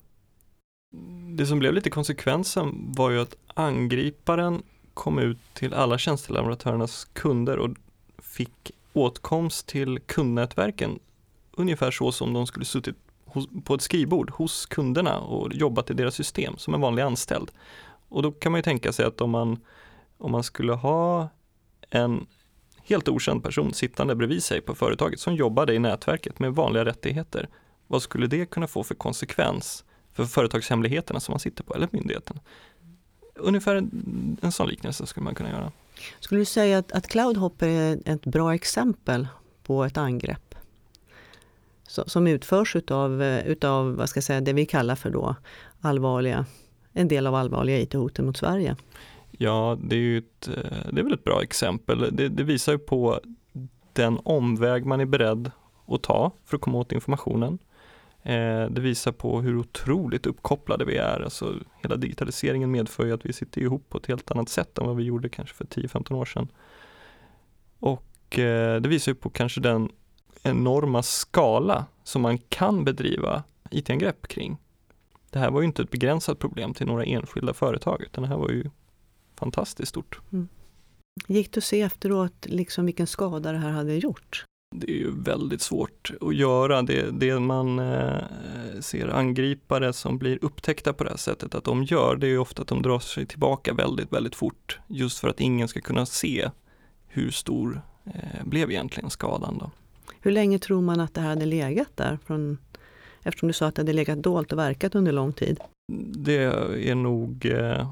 Det 1.36 1.46
som 1.46 1.60
blev 1.60 1.74
lite 1.74 1.90
konsekvensen 1.90 2.94
var 2.98 3.10
ju 3.10 3.20
att 3.20 3.36
angriparen 3.54 4.64
kom 4.94 5.20
ut 5.20 5.38
till 5.54 5.74
alla 5.74 5.98
tjänsteleverantörernas 5.98 7.08
kunder 7.14 7.58
och 7.58 7.70
fick 8.18 8.72
åtkomst 8.94 9.68
till 9.68 10.00
kundnätverken 10.00 11.00
ungefär 11.52 11.92
så 11.92 12.12
som 12.12 12.34
de 12.34 12.48
skulle 12.48 12.66
suttit 12.66 12.96
på 13.64 13.74
ett 13.74 13.82
skrivbord 13.82 14.32
hos 14.32 14.66
kunderna 14.66 15.20
och 15.20 15.54
jobbat 15.54 15.90
i 15.90 15.94
deras 15.94 16.16
system 16.16 16.58
som 16.58 16.74
en 16.74 16.82
vanlig 16.82 17.04
anställd. 17.04 17.52
Och 18.10 18.22
då 18.22 18.32
kan 18.32 18.52
man 18.52 18.60
ju 18.60 18.64
tänka 18.64 18.94
sig 18.94 19.06
att 19.06 19.22
om 19.22 19.30
man, 19.30 19.60
om 20.18 20.32
man 20.32 20.44
skulle 20.44 20.74
ha 20.74 21.30
en 21.90 22.28
helt 22.84 23.10
okänd 23.10 23.44
person 23.44 23.74
sittande 23.74 24.16
bredvid 24.16 24.44
sig 24.44 24.62
på 24.62 24.76
företaget 24.76 25.20
som 25.20 25.36
jobbade 25.36 25.74
i 25.74 25.80
nätverket 25.80 26.40
med 26.40 26.56
vanliga 26.56 26.86
rättigheter, 26.86 27.50
vad 27.88 28.02
skulle 28.02 28.28
det 28.28 28.46
kunna 28.46 28.68
få 28.68 28.84
för 28.84 28.96
konsekvens 28.96 29.84
för 30.14 30.26
företagshemligheterna 30.26 31.20
som 31.20 31.32
man 31.32 31.40
sitter 31.40 31.64
på, 31.64 31.76
eller 31.76 31.88
myndigheten. 31.92 32.40
Ungefär 33.36 33.76
en, 33.76 34.38
en 34.42 34.52
sån 34.52 34.68
liknelse 34.68 35.06
skulle 35.06 35.24
man 35.24 35.36
kunna 35.36 35.50
göra. 35.50 35.72
Skulle 36.20 36.42
du 36.42 36.46
säga 36.46 36.78
att, 36.78 36.92
att 36.92 37.08
Cloudhopper 37.08 37.68
är 37.68 38.00
ett 38.06 38.26
bra 38.26 38.54
exempel 38.54 39.28
på 39.64 39.84
ett 39.84 39.98
angrepp? 39.98 40.56
Så, 41.88 42.04
som 42.08 42.28
utförs 42.28 42.76
utav, 42.76 43.24
utav 43.24 43.96
vad 43.96 44.10
ska 44.10 44.18
jag 44.18 44.24
säga, 44.24 44.42
det 44.42 44.54
vi 44.54 44.66
kallar 44.66 44.96
för 44.96 45.10
då 45.10 45.36
allvarliga, 45.82 46.46
en 46.94 47.08
del 47.08 47.28
av 47.28 47.36
allvarliga 47.36 47.80
IT-hoten 47.80 48.26
mot 48.26 48.38
Sverige? 48.38 48.76
Ja, 49.32 49.78
det 49.84 49.96
är 49.96 50.00
ju 50.00 50.18
ett, 50.18 50.50
det 50.92 51.00
är 51.00 51.04
väl 51.04 51.14
ett 51.14 51.24
bra 51.24 51.44
exempel. 51.44 52.16
Det, 52.16 52.30
det 52.30 52.44
visar 52.44 52.72
ju 52.72 52.80
på 52.80 53.20
den 53.94 54.20
omväg 54.24 54.86
man 54.86 55.02
är 55.02 55.06
beredd 55.06 55.52
att 55.88 56.04
ta 56.04 56.32
för 56.46 56.58
att 56.58 56.62
komma 56.62 56.78
åt 56.78 56.92
informationen. 56.92 57.60
Eh, 58.24 58.66
det 58.70 58.82
visar 58.82 59.12
på 59.12 59.42
hur 59.42 59.58
otroligt 59.58 60.26
uppkopplade 60.26 60.86
vi 60.86 60.98
är. 60.98 61.20
Alltså, 61.20 61.56
hela 61.82 61.96
digitaliseringen 61.96 62.72
medför 62.72 63.06
ju 63.06 63.14
att 63.14 63.26
vi 63.26 63.34
sitter 63.34 63.62
ihop 63.62 63.90
på 63.90 63.98
ett 63.98 64.06
helt 64.06 64.32
annat 64.32 64.50
sätt 64.50 64.78
än 64.78 64.86
vad 64.86 64.96
vi 64.96 65.04
gjorde 65.04 65.30
kanske 65.30 65.56
för 65.56 65.66
10-15 65.66 66.14
år 66.14 66.26
sedan. 66.26 66.48
Och 67.80 68.40
eh, 68.40 68.82
det 68.82 68.90
visar 68.90 69.12
ju 69.12 69.16
på 69.16 69.30
kanske 69.30 69.62
den 69.62 69.90
enorma 70.44 71.04
skala 71.04 71.86
som 72.04 72.22
man 72.22 72.38
kan 72.38 72.84
bedriva 72.84 73.44
IT-angrepp 73.72 74.28
kring. 74.28 74.58
Det 75.30 75.40
här 75.40 75.52
var 75.52 75.62
ju 75.62 75.68
inte 75.68 75.82
ett 75.82 75.92
begränsat 75.92 76.40
problem 76.40 76.74
till 76.74 76.88
några 76.88 77.06
enskilda 77.06 77.54
företag 77.54 78.02
utan 78.02 78.22
det 78.22 78.28
här 78.28 78.38
var 78.38 78.50
ju 78.50 78.70
fantastiskt 79.36 79.90
stort. 79.90 80.20
Mm. 80.32 80.48
Gick 81.28 81.54
det 81.54 81.58
att 81.58 81.64
se 81.64 81.82
efteråt 81.82 82.46
liksom 82.46 82.86
vilken 82.86 83.08
skada 83.08 83.52
det 83.52 83.58
här 83.58 83.72
hade 83.72 83.96
gjort? 83.96 84.46
Det 84.76 84.92
är 84.92 84.96
ju 84.96 85.12
väldigt 85.22 85.62
svårt 85.62 86.12
att 86.22 86.36
göra. 86.36 86.82
Det, 86.82 87.12
det 87.12 87.40
man 87.40 87.80
eh, 87.80 88.24
ser 88.82 89.08
angripare 89.08 89.94
som 89.94 90.18
blir 90.18 90.40
upptäckta 90.42 90.94
på 90.94 91.04
det 91.04 91.10
här 91.10 91.18
sättet 91.18 91.56
att 91.56 91.64
de 91.64 91.84
gör, 91.84 92.16
det 92.16 92.28
är 92.28 92.32
ju 92.32 92.38
ofta 92.38 92.62
att 92.62 92.68
de 92.68 92.82
drar 92.82 93.00
sig 93.00 93.26
tillbaka 93.26 93.74
väldigt, 93.74 94.14
väldigt 94.14 94.36
fort. 94.36 94.80
Just 94.88 95.20
för 95.20 95.28
att 95.28 95.40
ingen 95.40 95.68
ska 95.68 95.82
kunna 95.82 96.06
se 96.06 96.50
hur 97.08 97.32
stor 97.32 97.82
eh, 98.06 98.46
blev 98.46 98.72
egentligen 98.72 99.10
skadan. 99.10 99.58
Då. 99.58 99.72
Hur 100.22 100.32
länge 100.32 100.60
tror 100.60 100.82
man 100.82 101.00
att 101.00 101.14
det 101.14 101.22
här 101.22 101.30
hade 101.30 101.46
legat 101.46 101.90
där? 101.96 102.20
Från, 102.26 102.58
eftersom 103.24 103.48
du 103.48 103.54
sa 103.54 103.66
att 103.68 103.76
det 103.76 103.82
hade 103.82 103.94
legat 103.94 104.24
dolt 104.24 104.52
och 104.52 104.60
verkat 104.60 104.96
under 104.96 105.12
lång 105.12 105.34
tid. 105.34 105.60
Det 106.16 106.44
är 106.90 106.96
nog 106.96 107.46
eh, 107.46 107.88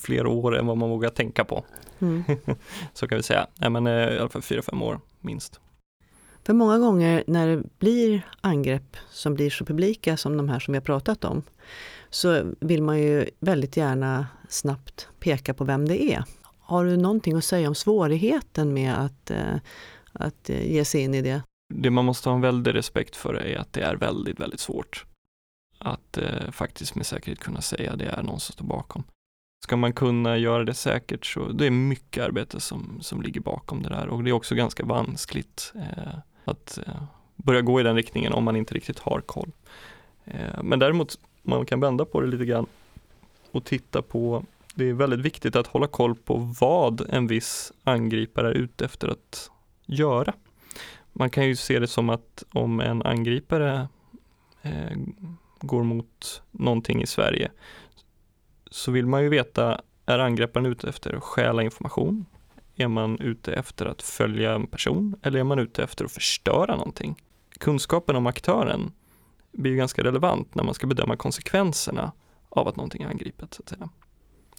fler 0.00 0.26
år 0.26 0.58
än 0.58 0.66
vad 0.66 0.76
man 0.76 0.90
vågar 0.90 1.10
tänka 1.10 1.44
på. 1.44 1.64
Mm. 1.98 2.22
Så 2.94 3.08
kan 3.08 3.16
vi 3.16 3.22
säga. 3.22 3.46
Nej, 3.54 3.70
men, 3.70 3.86
eh, 3.86 3.92
I 3.92 4.18
alla 4.18 4.28
fall 4.28 4.42
fyra, 4.42 4.62
fem 4.62 4.82
år 4.82 5.00
minst. 5.20 5.60
För 6.46 6.52
många 6.52 6.78
gånger 6.78 7.24
när 7.26 7.48
det 7.48 7.62
blir 7.78 8.22
angrepp 8.40 8.96
som 9.10 9.34
blir 9.34 9.50
så 9.50 9.64
publika 9.64 10.16
som 10.16 10.36
de 10.36 10.48
här 10.48 10.58
som 10.58 10.72
vi 10.72 10.78
har 10.78 10.84
pratat 10.84 11.24
om, 11.24 11.42
så 12.10 12.54
vill 12.60 12.82
man 12.82 12.98
ju 12.98 13.30
väldigt 13.40 13.76
gärna 13.76 14.26
snabbt 14.48 15.08
peka 15.20 15.54
på 15.54 15.64
vem 15.64 15.88
det 15.88 16.02
är. 16.02 16.24
Har 16.58 16.84
du 16.84 16.96
någonting 16.96 17.36
att 17.36 17.44
säga 17.44 17.68
om 17.68 17.74
svårigheten 17.74 18.74
med 18.74 19.04
att, 19.04 19.30
eh, 19.30 19.56
att 20.12 20.50
eh, 20.50 20.72
ge 20.72 20.84
sig 20.84 21.00
in 21.00 21.14
i 21.14 21.22
det? 21.22 21.42
Det 21.74 21.90
man 21.90 22.04
måste 22.04 22.28
ha 22.28 22.36
en 22.36 22.42
väldig 22.42 22.74
respekt 22.74 23.16
för 23.16 23.34
är 23.34 23.58
att 23.58 23.72
det 23.72 23.80
är 23.80 23.96
väldigt, 23.96 24.40
väldigt 24.40 24.60
svårt 24.60 25.04
att 25.78 26.18
eh, 26.18 26.50
faktiskt 26.50 26.94
med 26.94 27.06
säkerhet 27.06 27.40
kunna 27.40 27.60
säga 27.60 27.96
det 27.96 28.04
är 28.04 28.22
någon 28.22 28.40
som 28.40 28.52
står 28.52 28.64
bakom. 28.64 29.04
Ska 29.64 29.76
man 29.76 29.92
kunna 29.92 30.38
göra 30.38 30.64
det 30.64 30.74
säkert 30.74 31.26
så 31.26 31.48
det 31.48 31.66
är 31.66 31.70
mycket 31.70 32.24
arbete 32.24 32.60
som, 32.60 32.98
som 33.00 33.22
ligger 33.22 33.40
bakom 33.40 33.82
det 33.82 33.88
där 33.88 34.08
och 34.08 34.24
det 34.24 34.30
är 34.30 34.32
också 34.32 34.54
ganska 34.54 34.84
vanskligt. 34.84 35.72
Eh, 35.74 36.18
att 36.44 36.78
eh, 36.86 37.02
börja 37.36 37.60
gå 37.60 37.80
i 37.80 37.82
den 37.82 37.96
riktningen 37.96 38.32
om 38.32 38.44
man 38.44 38.56
inte 38.56 38.74
riktigt 38.74 38.98
har 38.98 39.20
koll. 39.20 39.52
Eh, 40.24 40.62
men 40.62 40.78
däremot, 40.78 41.18
man 41.42 41.66
kan 41.66 41.80
vända 41.80 42.04
på 42.04 42.20
det 42.20 42.26
lite 42.26 42.44
grann 42.44 42.66
och 43.50 43.64
titta 43.64 44.02
på, 44.02 44.44
det 44.74 44.88
är 44.88 44.92
väldigt 44.92 45.20
viktigt 45.20 45.56
att 45.56 45.66
hålla 45.66 45.86
koll 45.86 46.14
på 46.14 46.54
vad 46.60 47.06
en 47.10 47.26
viss 47.26 47.72
angripare 47.84 48.48
är 48.48 48.54
ute 48.54 48.84
efter 48.84 49.08
att 49.08 49.50
göra. 49.86 50.34
Man 51.12 51.30
kan 51.30 51.46
ju 51.46 51.56
se 51.56 51.78
det 51.78 51.86
som 51.86 52.10
att 52.10 52.44
om 52.52 52.80
en 52.80 53.02
angripare 53.02 53.88
eh, 54.62 54.96
går 55.60 55.82
mot 55.82 56.42
någonting 56.50 57.02
i 57.02 57.06
Sverige 57.06 57.50
så 58.70 58.90
vill 58.90 59.06
man 59.06 59.22
ju 59.22 59.28
veta, 59.28 59.80
är 60.06 60.18
angriparen 60.18 60.66
ute 60.66 60.88
efter 60.88 61.14
att 61.14 61.22
stjäla 61.22 61.62
information? 61.62 62.26
Är 62.76 62.88
man 62.88 63.18
ute 63.20 63.52
efter 63.52 63.86
att 63.86 64.02
följa 64.02 64.52
en 64.52 64.66
person 64.66 65.16
eller 65.22 65.40
är 65.40 65.44
man 65.44 65.58
ute 65.58 65.82
efter 65.82 66.04
att 66.04 66.12
förstöra 66.12 66.76
någonting? 66.76 67.22
Kunskapen 67.58 68.16
om 68.16 68.26
aktören 68.26 68.92
blir 69.52 69.70
ju 69.70 69.76
ganska 69.76 70.04
relevant 70.04 70.54
när 70.54 70.64
man 70.64 70.74
ska 70.74 70.86
bedöma 70.86 71.16
konsekvenserna 71.16 72.12
av 72.48 72.68
att 72.68 72.76
någonting 72.76 73.02
är 73.02 73.08
angripet. 73.08 73.54
Så 73.54 73.62
att 73.62 73.68
säga. 73.68 73.88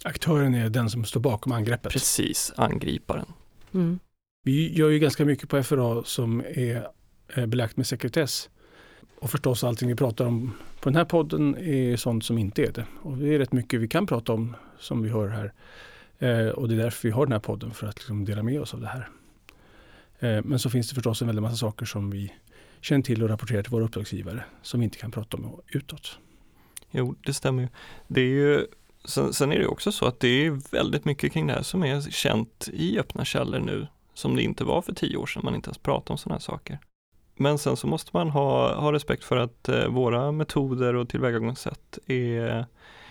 Aktören 0.04 0.54
är 0.54 0.68
den 0.68 0.90
som 0.90 1.04
står 1.04 1.20
bakom 1.20 1.52
angreppet? 1.52 1.92
Precis, 1.92 2.52
angriparen. 2.56 3.26
Mm. 3.74 3.98
Vi 4.42 4.78
gör 4.78 4.88
ju 4.88 4.98
ganska 4.98 5.24
mycket 5.24 5.48
på 5.48 5.62
FRA 5.62 6.04
som 6.04 6.40
är 6.40 6.86
belagt 7.46 7.76
med 7.76 7.86
sekretess. 7.86 8.50
Och 9.18 9.30
förstås 9.30 9.64
allting 9.64 9.88
vi 9.88 9.94
pratar 9.94 10.26
om 10.26 10.52
på 10.80 10.88
den 10.88 10.96
här 10.96 11.04
podden 11.04 11.56
är 11.56 11.96
sånt 11.96 12.24
som 12.24 12.38
inte 12.38 12.62
är 12.62 12.72
det. 12.72 12.86
Och 13.02 13.16
det 13.16 13.34
är 13.34 13.38
rätt 13.38 13.52
mycket 13.52 13.80
vi 13.80 13.88
kan 13.88 14.06
prata 14.06 14.32
om 14.32 14.56
som 14.78 15.02
vi 15.02 15.08
hör 15.08 15.28
här. 15.28 15.52
Eh, 16.18 16.48
och 16.48 16.68
det 16.68 16.74
är 16.74 16.78
därför 16.78 17.08
vi 17.08 17.14
har 17.14 17.26
den 17.26 17.32
här 17.32 17.40
podden, 17.40 17.70
för 17.70 17.86
att 17.86 17.96
liksom 17.96 18.24
dela 18.24 18.42
med 18.42 18.60
oss 18.60 18.74
av 18.74 18.80
det 18.80 18.86
här. 18.86 19.08
Eh, 20.18 20.44
men 20.44 20.58
så 20.58 20.70
finns 20.70 20.88
det 20.88 20.94
förstås 20.94 21.22
en 21.22 21.26
väldig 21.28 21.42
massa 21.42 21.56
saker 21.56 21.86
som 21.86 22.10
vi 22.10 22.32
känner 22.80 23.02
till 23.02 23.22
och 23.22 23.28
rapporterar 23.28 23.62
till 23.62 23.72
våra 23.72 23.84
uppdragsgivare 23.84 24.44
som 24.62 24.80
vi 24.80 24.84
inte 24.84 24.98
kan 24.98 25.10
prata 25.10 25.36
om 25.36 25.60
utåt. 25.68 26.18
Jo, 26.90 27.14
det 27.26 27.34
stämmer 27.34 27.62
ju. 27.62 27.68
Det 28.08 28.20
är 28.20 28.28
ju 28.28 28.66
sen, 29.04 29.32
sen 29.32 29.52
är 29.52 29.58
det 29.58 29.66
också 29.66 29.92
så 29.92 30.06
att 30.06 30.20
det 30.20 30.28
är 30.28 30.70
väldigt 30.70 31.04
mycket 31.04 31.32
kring 31.32 31.46
det 31.46 31.52
här 31.52 31.62
som 31.62 31.84
är 31.84 32.00
känt 32.00 32.68
i 32.72 32.98
öppna 32.98 33.24
källor 33.24 33.58
nu 33.58 33.86
som 34.14 34.36
det 34.36 34.42
inte 34.42 34.64
var 34.64 34.82
för 34.82 34.92
tio 34.92 35.16
år 35.16 35.26
sedan 35.26 35.42
man 35.44 35.54
inte 35.54 35.68
ens 35.68 35.78
pratade 35.78 36.12
om 36.12 36.18
sådana 36.18 36.34
här 36.34 36.40
saker. 36.40 36.78
Men 37.36 37.58
sen 37.58 37.76
så 37.76 37.86
måste 37.86 38.10
man 38.14 38.30
ha, 38.30 38.74
ha 38.80 38.92
respekt 38.92 39.24
för 39.24 39.36
att 39.36 39.68
eh, 39.68 39.88
våra 39.88 40.32
metoder 40.32 40.94
och 40.94 41.08
tillvägagångssätt 41.08 41.98
är, 42.06 42.66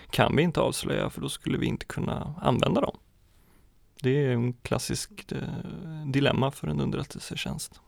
kan 0.10 0.36
vi 0.36 0.44
inte 0.44 0.62
avslöja 0.62 1.10
för 1.10 1.22
då 1.22 1.30
skulle 1.30 1.58
vi 1.58 1.66
inte 1.66 1.86
kunna 1.86 2.36
använda 2.42 2.82
dem. 2.82 2.98
Det 4.02 4.26
är 4.26 4.30
en 4.30 4.54
klassisk 4.54 5.32
eh, 5.32 5.40
dilemma 6.06 6.52
för 6.52 6.68
en 6.68 6.82
underrättelsetjänst. 6.82 7.82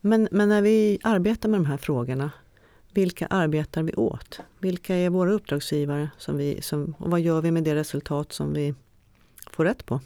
Men, 0.00 0.28
men 0.30 0.48
när 0.48 0.62
vi 0.62 0.98
arbetar 1.02 1.48
med 1.48 1.60
de 1.60 1.66
här 1.66 1.76
frågorna, 1.76 2.30
vilka 2.92 3.26
arbetar 3.26 3.82
vi 3.82 3.92
åt? 3.92 4.40
Vilka 4.58 4.96
är 4.96 5.10
våra 5.10 5.32
uppdragsgivare? 5.32 6.10
Som 6.18 6.36
vi, 6.36 6.62
som, 6.62 6.94
och 6.98 7.10
vad 7.10 7.20
gör 7.20 7.40
vi 7.40 7.50
med 7.50 7.64
det 7.64 7.74
resultat 7.74 8.32
som 8.32 8.52
vi 8.52 8.74
får 9.50 9.64
rätt 9.64 9.86
på? 9.86 10.00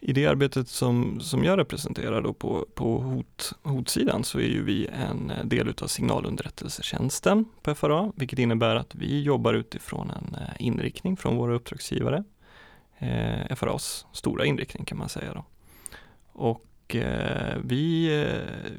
I 0.00 0.12
det 0.12 0.26
arbetet 0.26 0.68
som, 0.68 1.20
som 1.20 1.44
jag 1.44 1.58
representerar 1.58 2.22
då 2.22 2.32
på, 2.32 2.66
på 2.74 2.98
hot, 2.98 3.52
hotsidan 3.62 4.24
så 4.24 4.38
är 4.38 4.48
ju 4.48 4.64
vi 4.64 4.86
en 4.86 5.32
del 5.44 5.68
utav 5.68 5.86
signalunderrättelsetjänsten 5.86 7.44
på 7.62 7.74
FRA, 7.74 8.12
vilket 8.16 8.38
innebär 8.38 8.76
att 8.76 8.94
vi 8.94 9.22
jobbar 9.22 9.54
utifrån 9.54 10.10
en 10.10 10.34
eh, 10.34 10.48
inriktning 10.58 11.16
från 11.16 11.36
våra 11.36 11.54
uppdragsgivare. 11.54 12.24
Eh, 12.98 13.56
FRAs 13.56 14.06
stora 14.12 14.44
inriktning 14.44 14.84
kan 14.84 14.98
man 14.98 15.08
säga. 15.08 15.34
Då. 15.34 15.44
Och 16.32 16.96
eh, 16.96 17.56
vi 17.64 18.14
eh, 18.22 18.70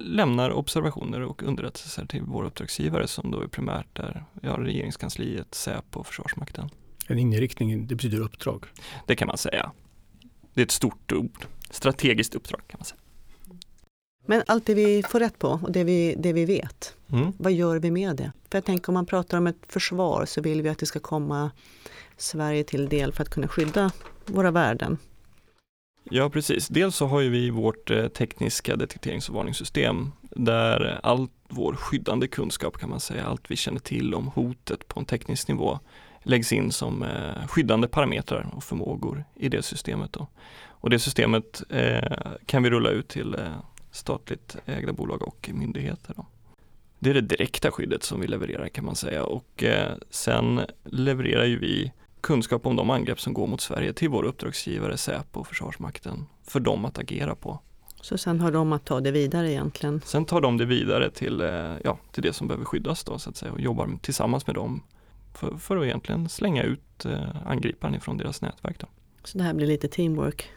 lämnar 0.00 0.50
observationer 0.50 1.22
och 1.22 1.42
underrättelser 1.42 2.06
till 2.06 2.22
våra 2.22 2.46
uppdragsgivare 2.46 3.08
som 3.08 3.30
då 3.30 3.40
är 3.40 3.46
primärt 3.46 3.96
där 3.96 4.24
vi 4.32 4.48
har 4.48 4.58
regeringskansliet, 4.58 5.54
Säpo 5.54 6.00
och 6.00 6.06
Försvarsmakten. 6.06 6.68
En 7.08 7.18
inriktning, 7.18 7.86
det 7.86 7.94
betyder 7.94 8.20
uppdrag? 8.20 8.64
Det 9.06 9.16
kan 9.16 9.28
man 9.28 9.38
säga. 9.38 9.72
Det 10.54 10.60
är 10.60 10.64
ett 10.64 10.70
stort 10.70 11.12
ord. 11.12 11.46
Strategiskt 11.70 12.34
uppdrag 12.34 12.60
kan 12.66 12.78
man 12.78 12.84
säga. 12.84 13.00
Men 14.26 14.42
allt 14.46 14.66
det 14.66 14.74
vi 14.74 15.02
får 15.02 15.20
rätt 15.20 15.38
på 15.38 15.48
och 15.48 15.72
det 15.72 15.84
vi, 15.84 16.14
det 16.18 16.32
vi 16.32 16.44
vet, 16.44 16.96
Mm. 17.12 17.32
vad 17.38 17.52
gör 17.52 17.76
vi 17.78 17.90
med 17.90 18.16
det? 18.16 18.32
För 18.50 18.58
jag 18.58 18.64
tänker 18.64 18.88
om 18.88 18.94
man 18.94 19.06
pratar 19.06 19.38
om 19.38 19.46
ett 19.46 19.58
försvar 19.68 20.24
så 20.26 20.40
vill 20.42 20.62
vi 20.62 20.68
att 20.68 20.78
det 20.78 20.86
ska 20.86 21.00
komma 21.00 21.50
Sverige 22.16 22.64
till 22.64 22.88
del 22.88 23.12
för 23.12 23.22
att 23.22 23.28
kunna 23.28 23.48
skydda 23.48 23.90
våra 24.26 24.50
värden. 24.50 24.98
Ja, 26.10 26.30
precis. 26.30 26.68
Dels 26.68 26.96
så 26.96 27.06
har 27.06 27.20
ju 27.20 27.28
vi 27.30 27.50
vårt 27.50 27.90
eh, 27.90 28.08
tekniska 28.08 28.76
detekterings 28.76 29.28
och 29.28 29.34
varningssystem 29.34 30.12
där 30.30 31.00
all 31.02 31.28
vår 31.48 31.74
skyddande 31.74 32.28
kunskap 32.28 32.78
kan 32.78 32.90
man 32.90 33.00
säga, 33.00 33.24
allt 33.24 33.50
vi 33.50 33.56
känner 33.56 33.80
till 33.80 34.14
om 34.14 34.26
hotet 34.26 34.88
på 34.88 35.00
en 35.00 35.06
teknisk 35.06 35.48
nivå 35.48 35.78
läggs 36.24 36.52
in 36.52 36.72
som 36.72 37.02
eh, 37.02 37.46
skyddande 37.46 37.88
parametrar 37.88 38.50
och 38.52 38.64
förmågor 38.64 39.24
i 39.34 39.48
det 39.48 39.62
systemet. 39.62 40.12
Då. 40.12 40.26
Och 40.68 40.90
det 40.90 40.98
systemet 40.98 41.62
eh, 41.70 42.32
kan 42.46 42.62
vi 42.62 42.70
rulla 42.70 42.90
ut 42.90 43.08
till 43.08 43.34
eh, 43.34 43.40
statligt 43.90 44.56
ägda 44.66 44.92
bolag 44.92 45.22
och 45.22 45.50
myndigheter. 45.54 46.14
Då. 46.16 46.26
Det 46.98 47.10
är 47.10 47.14
det 47.14 47.20
direkta 47.20 47.70
skyddet 47.70 48.02
som 48.02 48.20
vi 48.20 48.26
levererar 48.26 48.68
kan 48.68 48.84
man 48.84 48.96
säga 48.96 49.24
och 49.24 49.64
sen 50.10 50.60
levererar 50.84 51.44
ju 51.44 51.58
vi 51.58 51.92
kunskap 52.20 52.66
om 52.66 52.76
de 52.76 52.90
angrepp 52.90 53.20
som 53.20 53.34
går 53.34 53.46
mot 53.46 53.60
Sverige 53.60 53.92
till 53.92 54.08
våra 54.08 54.26
uppdragsgivare 54.26 54.96
Säpo 54.96 55.40
och 55.40 55.46
Försvarsmakten 55.46 56.26
för 56.46 56.60
dem 56.60 56.84
att 56.84 56.98
agera 56.98 57.34
på. 57.34 57.58
Så 58.00 58.18
sen 58.18 58.40
har 58.40 58.52
de 58.52 58.72
att 58.72 58.84
ta 58.84 59.00
det 59.00 59.10
vidare 59.10 59.52
egentligen. 59.52 60.00
Sen 60.04 60.24
tar 60.24 60.40
de 60.40 60.56
det 60.56 60.64
vidare 60.64 61.10
till, 61.10 61.40
ja, 61.84 61.98
till 62.12 62.22
det 62.22 62.32
som 62.32 62.48
behöver 62.48 62.64
skyddas 62.64 63.04
då 63.04 63.18
så 63.18 63.30
att 63.30 63.36
säga 63.36 63.52
och 63.52 63.60
jobbar 63.60 63.90
tillsammans 64.02 64.46
med 64.46 64.56
dem 64.56 64.82
för, 65.34 65.56
för 65.56 65.76
att 65.76 65.84
egentligen 65.84 66.28
slänga 66.28 66.62
ut 66.62 67.04
eh, 67.04 67.46
angriparen 67.46 67.94
ifrån 67.94 68.16
deras 68.18 68.42
nätverk. 68.42 68.78
Då. 68.78 68.86
Så 69.24 69.38
det 69.38 69.44
här 69.44 69.54
blir 69.54 69.66
lite 69.66 69.88
teamwork. 69.88 70.50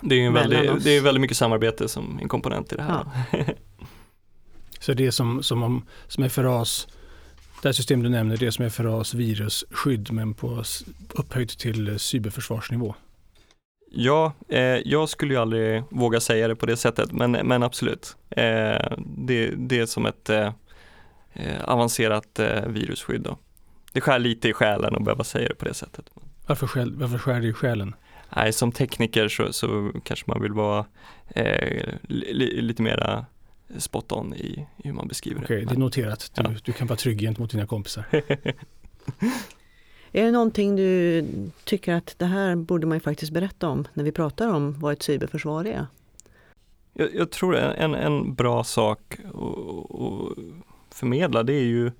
Det 0.00 0.14
är, 0.14 0.30
Mellan 0.30 0.50
väldigt, 0.50 0.84
det 0.84 0.90
är 0.90 1.00
väldigt 1.00 1.20
mycket 1.20 1.36
samarbete 1.36 1.88
som 1.88 2.18
en 2.22 2.28
komponent 2.28 2.72
i 2.72 2.76
det 2.76 2.82
här. 2.82 3.06
Ja. 3.32 3.38
Så 4.80 4.92
det 4.92 5.06
är 5.06 5.10
som, 5.10 5.42
som, 5.42 5.62
om, 5.62 5.84
som 6.08 6.30
FRAs, 6.30 6.88
det 7.62 7.68
här 7.68 7.72
systemet 7.72 8.04
du 8.04 8.10
nämner, 8.10 8.36
det 8.36 8.46
är 8.46 8.50
som 8.50 8.70
FRAs 8.70 9.14
virusskydd 9.14 10.12
men 10.12 10.34
på, 10.34 10.64
upphöjt 11.14 11.58
till 11.58 11.98
cyberförsvarsnivå. 11.98 12.94
Ja, 13.90 14.32
eh, 14.48 14.60
jag 14.60 15.08
skulle 15.08 15.34
ju 15.34 15.40
aldrig 15.40 15.82
våga 15.90 16.20
säga 16.20 16.48
det 16.48 16.56
på 16.56 16.66
det 16.66 16.76
sättet, 16.76 17.12
men, 17.12 17.30
men 17.30 17.62
absolut. 17.62 18.16
Eh, 18.30 18.92
det, 19.06 19.54
det 19.56 19.78
är 19.78 19.86
som 19.86 20.06
ett 20.06 20.30
eh, 20.30 20.52
eh, 21.32 21.64
avancerat 21.64 22.38
eh, 22.38 22.66
virusskydd. 22.66 23.20
Då. 23.20 23.38
Det 23.96 24.00
skär 24.00 24.18
lite 24.18 24.48
i 24.48 24.52
själen 24.52 24.96
att 24.96 25.02
behöva 25.04 25.24
säga 25.24 25.48
det 25.48 25.54
på 25.54 25.64
det 25.64 25.74
sättet. 25.74 26.10
Varför, 26.46 26.66
skäl, 26.66 26.94
varför 26.96 27.18
skär 27.18 27.40
det 27.40 27.46
i 27.46 27.52
själen? 27.52 27.94
Nej, 28.36 28.52
som 28.52 28.72
tekniker 28.72 29.28
så, 29.28 29.52
så 29.52 29.92
kanske 30.04 30.24
man 30.30 30.42
vill 30.42 30.52
vara 30.52 30.84
eh, 31.28 31.84
li, 32.08 32.60
lite 32.60 32.82
mera 32.82 33.26
spot 33.78 34.12
on 34.12 34.34
i, 34.34 34.66
i 34.76 34.86
hur 34.88 34.92
man 34.92 35.08
beskriver 35.08 35.44
Okej, 35.44 35.60
det. 35.60 35.64
det 35.66 35.74
är 35.74 35.78
noterat. 35.78 36.30
Du, 36.34 36.42
Ja. 36.42 36.50
du 36.64 36.72
kan 36.72 36.86
vara 36.86 36.96
trygg 36.96 37.20
gentemot 37.20 37.50
dina 37.50 37.66
kompisar. 37.66 38.04
Är 40.12 40.24
det 40.24 40.30
någonting 40.30 40.76
du 40.76 41.24
tycker 41.64 41.94
att 41.94 42.14
det 42.18 42.26
här 42.26 42.56
borde 42.56 42.86
man 42.86 42.96
ju 42.96 43.00
faktiskt 43.00 43.32
berätta 43.32 43.68
om 43.68 43.88
när 43.94 44.04
vi 44.04 44.12
pratar 44.12 44.48
om 44.54 44.78
vad 44.80 44.92
ett 44.92 45.02
cyberförsvar 45.02 45.64
är? 45.64 45.86
Jag, 46.92 47.14
jag 47.14 47.30
tror 47.30 47.56
en, 47.56 47.94
en 47.94 48.34
bra 48.34 48.64
sak 48.64 49.16
att, 49.24 49.34
att 50.00 50.38
förmedla 50.94 51.42
det 51.42 51.52
är 51.54 51.64
ju 51.64 51.92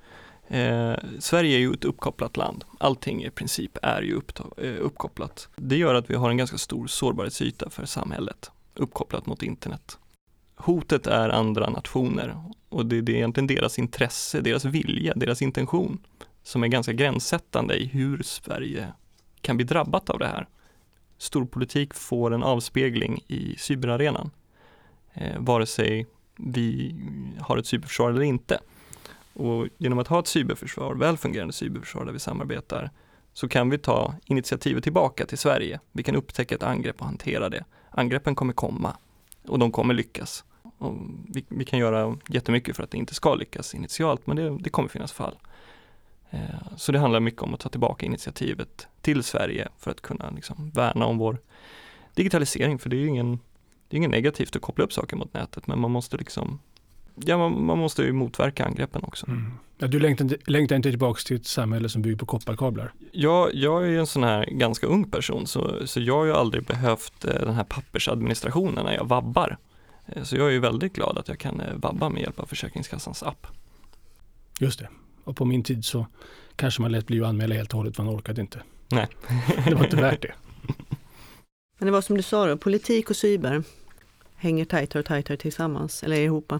eh, 0.49 0.95
Sverige 1.19 1.57
är 1.57 1.61
ju 1.61 1.73
ett 1.73 1.85
uppkopplat 1.85 2.37
land. 2.37 2.65
Allting 2.79 3.25
i 3.25 3.31
princip 3.31 3.79
är 3.83 4.03
ju 4.03 4.15
upp, 4.15 4.33
eh, 4.57 4.75
uppkopplat. 4.81 5.49
Det 5.57 5.77
gör 5.77 5.95
att 5.95 6.11
vi 6.11 6.15
har 6.15 6.31
en 6.31 6.37
ganska 6.37 6.59
stor 6.59 6.87
sårbarhetsyta 6.87 7.71
för 7.71 7.87
samhället 7.87 8.51
uppkopplat 8.75 9.27
mot 9.27 9.43
internet. 9.43 9.99
Hotet 10.57 11.07
är 11.07 11.29
andra 11.29 11.71
nationer 11.71 12.37
och 12.69 12.87
det, 12.87 13.01
det 13.01 13.13
är 13.13 13.17
egentligen 13.17 13.47
deras 13.47 13.79
intresse, 13.79 14.41
deras 14.41 14.65
vilja, 14.65 15.13
deras 15.17 15.43
intention 15.43 15.99
som 16.43 16.65
är 16.65 16.69
ganska 16.69 16.93
gränssättande 16.93 17.75
i 17.75 17.87
hur 17.87 18.23
Sverige 18.23 18.93
kan 19.41 19.57
bli 19.57 19.67
drabbat 19.67 20.11
av 20.11 20.19
det 20.19 20.27
här. 20.27 20.49
Storpolitik 21.19 21.95
får 21.95 22.35
en 22.35 22.43
avspegling 22.43 23.25
i 23.27 23.55
cyberarenan 23.59 24.31
eh, 25.15 25.39
vare 25.39 25.67
sig 25.67 26.07
vi 26.37 26.95
har 27.41 27.57
ett 27.57 27.67
cyberförsvar 27.67 28.11
eller 28.11 28.23
inte. 28.23 28.61
Och 29.37 29.69
genom 29.79 29.99
att 29.99 30.09
ha 30.09 30.21
ett 30.21 30.27
cyberförsvar, 30.27 30.95
väl 30.95 31.17
fungerande 31.17 31.53
cyberförsvar 31.53 32.05
där 32.05 32.13
vi 32.13 32.19
samarbetar, 32.19 32.91
så 33.33 33.49
kan 33.49 33.71
vi 33.71 33.79
ta 33.79 34.15
initiativet 34.25 34.83
tillbaka 34.83 35.27
till 35.27 35.39
Sverige. 35.39 35.81
Vi 35.93 36.03
kan 36.03 36.17
upptäcka 36.17 36.55
ett 36.55 36.63
angrepp 36.63 37.01
och 37.01 37.07
hantera 37.07 37.49
det. 37.49 37.65
Angreppen 37.91 38.35
kommer 38.35 38.53
komma 38.53 38.97
och 39.49 39.59
de 39.59 39.73
kommer 39.73 39.95
lyckas. 39.95 40.45
Och 40.79 40.95
vi, 41.29 41.45
vi 41.49 41.65
kan 41.65 41.79
göra 41.79 42.17
jättemycket 42.29 42.77
för 42.77 42.83
att 42.83 42.91
det 42.91 42.99
inte 42.99 43.15
ska 43.15 43.35
lyckas 43.35 43.75
initialt, 43.75 44.27
men 44.27 44.37
det, 44.37 44.59
det 44.59 44.71
kommer 44.71 44.89
finnas 44.89 45.13
fall. 45.13 45.39
Eh, 46.31 46.41
Så 46.77 46.93
det 46.93 46.99
handlar 46.99 47.21
mycket 47.21 47.43
om 47.43 47.55
att 47.55 47.61
ta 47.61 47.69
tillbaka 47.69 48.07
initiativet 48.07 48.89
till 49.01 49.23
Sverige 49.23 49.69
för 49.79 49.91
att 49.91 50.01
kunna 50.01 50.31
liksom 50.31 50.71
värna 50.71 51.07
om 51.07 51.19
vår 51.19 51.39
digitalisering, 52.15 52.79
för 52.79 52.91
det 52.91 52.97
är 52.97 53.01
ju 53.01 53.09
ingen 53.09 53.39
det 53.89 53.97
är 53.97 53.99
inget 53.99 54.11
negativt 54.11 54.57
att 54.57 54.63
koppla 54.63 54.85
upp 54.85 54.93
saker 54.93 55.17
mot 55.17 55.35
nätet 55.35 55.67
men 55.67 55.81
man 55.81 55.91
måste 55.91 56.17
liksom 56.17 56.59
Ja, 57.25 57.39
man, 57.39 57.65
man 57.67 57.79
måste 57.79 58.03
ju 58.03 58.13
motverka 58.13 58.65
angreppen 58.65 59.05
också. 59.05 59.27
Mm. 59.27 59.53
Ja, 59.79 59.87
du 59.87 60.01
längtar, 60.01 60.25
inte- 60.25 60.51
längtar 60.51 60.77
inte 60.77 60.91
tillbaka 60.91 61.21
till 61.27 61.37
ett 61.37 61.47
samhälle 61.47 61.89
som 61.89 62.03
bygger 62.03 62.17
på 62.17 62.27
kopparkablar? 62.27 62.93
Jag, 63.13 63.55
jag 63.55 63.83
är 63.83 63.87
ju 63.87 63.99
en 63.99 64.07
sån 64.07 64.25
här 64.25 64.47
ganska 64.47 64.87
ung 64.87 65.11
person 65.11 65.47
så, 65.47 65.87
så 65.87 66.01
jag 66.01 66.17
har 66.17 66.25
ju 66.25 66.33
aldrig 66.33 66.65
behövt 66.65 67.25
eh, 67.25 67.31
den 67.35 67.55
här 67.55 67.65
pappersadministrationen 67.65 68.85
när 68.85 68.93
jag 68.95 69.05
vabbar. 69.09 69.57
Eh, 70.07 70.23
Så 70.23 70.37
jag 70.37 70.47
är 70.47 70.51
ju 70.53 70.59
väldigt 70.59 70.93
glad 70.93 71.19
att 71.19 71.29
jag 71.29 71.39
kan 71.39 71.61
eh, 71.61 71.75
vabba 71.75 72.09
med 72.09 72.23
hjälp 72.23 72.41
av 72.41 72.47
Försäkringskassans 72.47 73.23
app. 73.23 73.47
Just 74.61 74.79
det. 74.79 74.89
Och 75.25 75.37
på 75.37 75.45
min 75.45 75.63
tid 75.63 75.85
så 75.85 76.07
kanske 76.57 76.83
man 76.83 76.93
lät 76.93 77.07
bli 77.07 77.21
att 77.21 77.27
anmäla 77.29 77.55
helt 77.55 77.73
och 77.73 77.77
hållet, 77.79 77.97
för 77.97 78.03
man 78.03 78.15
orkade 78.17 78.41
inte. 78.41 78.63
Nej. 78.89 79.07
Det 79.69 79.75
var 79.75 79.85
inte 79.85 79.97
värt 79.97 80.23
det. 80.23 80.33
Men 81.79 81.87
det 81.87 81.93
var 81.93 82.01
som 82.01 82.17
du 82.17 82.23
sa 82.23 82.47
då, 82.47 82.57
politik 82.57 83.11
och 83.11 83.17
cyber 83.17 83.63
hänger 84.37 84.65
tajtare 84.65 85.01
och 85.01 85.07
tajtare 85.07 85.37
tillsammans, 85.37 86.03
eller 86.03 86.17
ihop. 86.17 86.53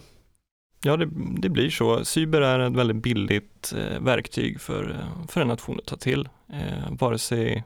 Ja, 0.87 0.97
det, 0.97 1.09
det 1.39 1.49
blir 1.49 1.71
så. 1.71 2.05
Cyber 2.05 2.41
är 2.41 2.59
ett 2.59 2.73
väldigt 2.73 2.97
billigt 2.97 3.73
eh, 3.77 4.01
verktyg 4.01 4.61
för, 4.61 4.91
eh, 4.91 5.27
för 5.29 5.41
en 5.41 5.49
nation 5.49 5.79
att 5.79 5.87
ta 5.87 5.97
till. 5.97 6.29
Eh, 6.49 6.93
vare 6.99 7.19
sig, 7.19 7.65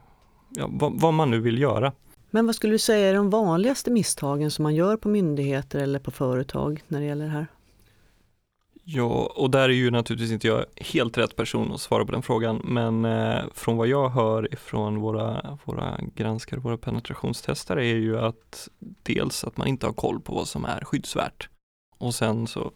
ja, 0.49 0.69
vad, 0.71 0.99
vad 0.99 1.13
man 1.13 1.31
nu 1.31 1.39
vill 1.39 1.59
göra. 1.59 1.91
Men 2.31 2.45
vad 2.45 2.55
skulle 2.55 2.73
du 2.73 2.79
säga 2.79 3.09
är 3.09 3.13
de 3.13 3.29
vanligaste 3.29 3.91
misstagen 3.91 4.51
som 4.51 4.63
man 4.63 4.75
gör 4.75 4.97
på 4.97 5.09
myndigheter 5.09 5.79
eller 5.79 5.99
på 5.99 6.11
företag 6.11 6.81
när 6.87 6.99
det 6.99 7.05
gäller 7.05 7.25
det 7.25 7.31
här? 7.31 7.47
Ja, 8.83 9.33
och 9.35 9.51
där 9.51 9.69
är 9.69 9.73
ju 9.73 9.91
naturligtvis 9.91 10.31
inte 10.31 10.47
jag 10.47 10.65
helt 10.75 11.17
rätt 11.17 11.35
person 11.35 11.71
att 11.73 11.81
svara 11.81 12.05
på 12.05 12.11
den 12.11 12.21
frågan, 12.21 12.61
men 12.63 13.05
eh, 13.05 13.43
från 13.53 13.77
vad 13.77 13.87
jag 13.87 14.09
hör 14.09 14.53
ifrån 14.53 14.99
våra, 14.99 15.57
våra 15.65 15.99
granskare, 16.15 16.59
våra 16.59 16.77
penetrationstestare 16.77 17.85
är 17.85 17.95
ju 17.95 18.19
att 18.19 18.69
dels 19.03 19.43
att 19.43 19.57
man 19.57 19.67
inte 19.67 19.85
har 19.85 19.93
koll 19.93 20.19
på 20.19 20.35
vad 20.35 20.47
som 20.47 20.65
är 20.65 20.85
skyddsvärt 20.85 21.49
och 21.97 22.15
sen 22.15 22.47
så 22.47 22.71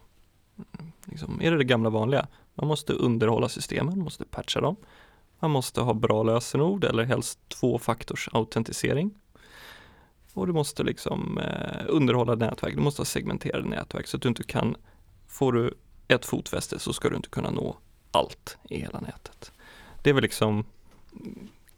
liksom, 1.06 1.42
är 1.42 1.52
det 1.52 1.58
det 1.58 1.64
gamla 1.64 1.90
vanliga. 1.90 2.28
Man 2.54 2.68
måste 2.68 2.94
underhålla 2.94 3.50
systemen, 3.50 4.00
måste 4.00 4.26
patcha 4.26 4.62
dem. 4.62 4.76
Man 5.40 5.52
måste 5.52 5.82
ha 5.82 5.94
bra 5.94 6.24
lösenord 6.24 6.84
eller 6.84 7.04
helst 7.04 7.40
tvåfaktors 7.50 8.30
autentisering. 8.34 9.12
Och 10.34 10.48
du 10.48 10.54
måste 10.54 10.84
liksom 10.84 11.38
eh, 11.38 11.86
underhålla 11.88 12.36
nätverk, 12.36 12.76
du 12.76 12.82
måste 12.82 13.00
ha 13.00 13.06
segmenterade 13.06 13.70
nätverk 13.70 14.08
så 14.08 14.18
att 14.18 14.24
du 14.24 14.30
inte 14.30 14.44
kan, 14.44 14.76
får 15.28 15.54
du 15.54 15.74
ett 16.08 16.26
fotfäste 16.26 16.80
så 16.80 16.94
ska 16.94 17.10
du 17.10 17.16
inte 17.16 17.30
kunna 17.30 17.52
nå 17.52 17.78
allt 18.12 18.58
i 18.70 18.80
hela 18.80 19.00
nätet. 19.00 19.52
Det 20.04 20.10
är 20.10 20.14
väl 20.14 20.24
liksom 20.24 20.66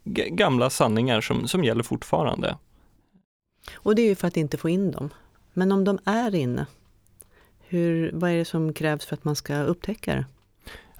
gamla 0.04 0.70
sanningar 0.70 1.20
som, 1.20 1.48
som 1.48 1.64
gäller 1.64 1.82
fortfarande. 1.82 2.56
Och 3.74 3.94
det 3.94 4.02
är 4.02 4.06
ju 4.06 4.14
för 4.14 4.28
att 4.28 4.36
inte 4.36 4.56
få 4.56 4.68
in 4.68 4.90
dem. 4.90 5.10
Men 5.52 5.72
om 5.72 5.84
de 5.84 5.98
är 6.04 6.34
inne, 6.34 6.66
hur, 7.68 8.10
vad 8.12 8.30
är 8.30 8.36
det 8.36 8.44
som 8.44 8.72
krävs 8.72 9.06
för 9.06 9.14
att 9.14 9.24
man 9.24 9.36
ska 9.36 9.62
upptäcka 9.62 10.14
det? 10.14 10.24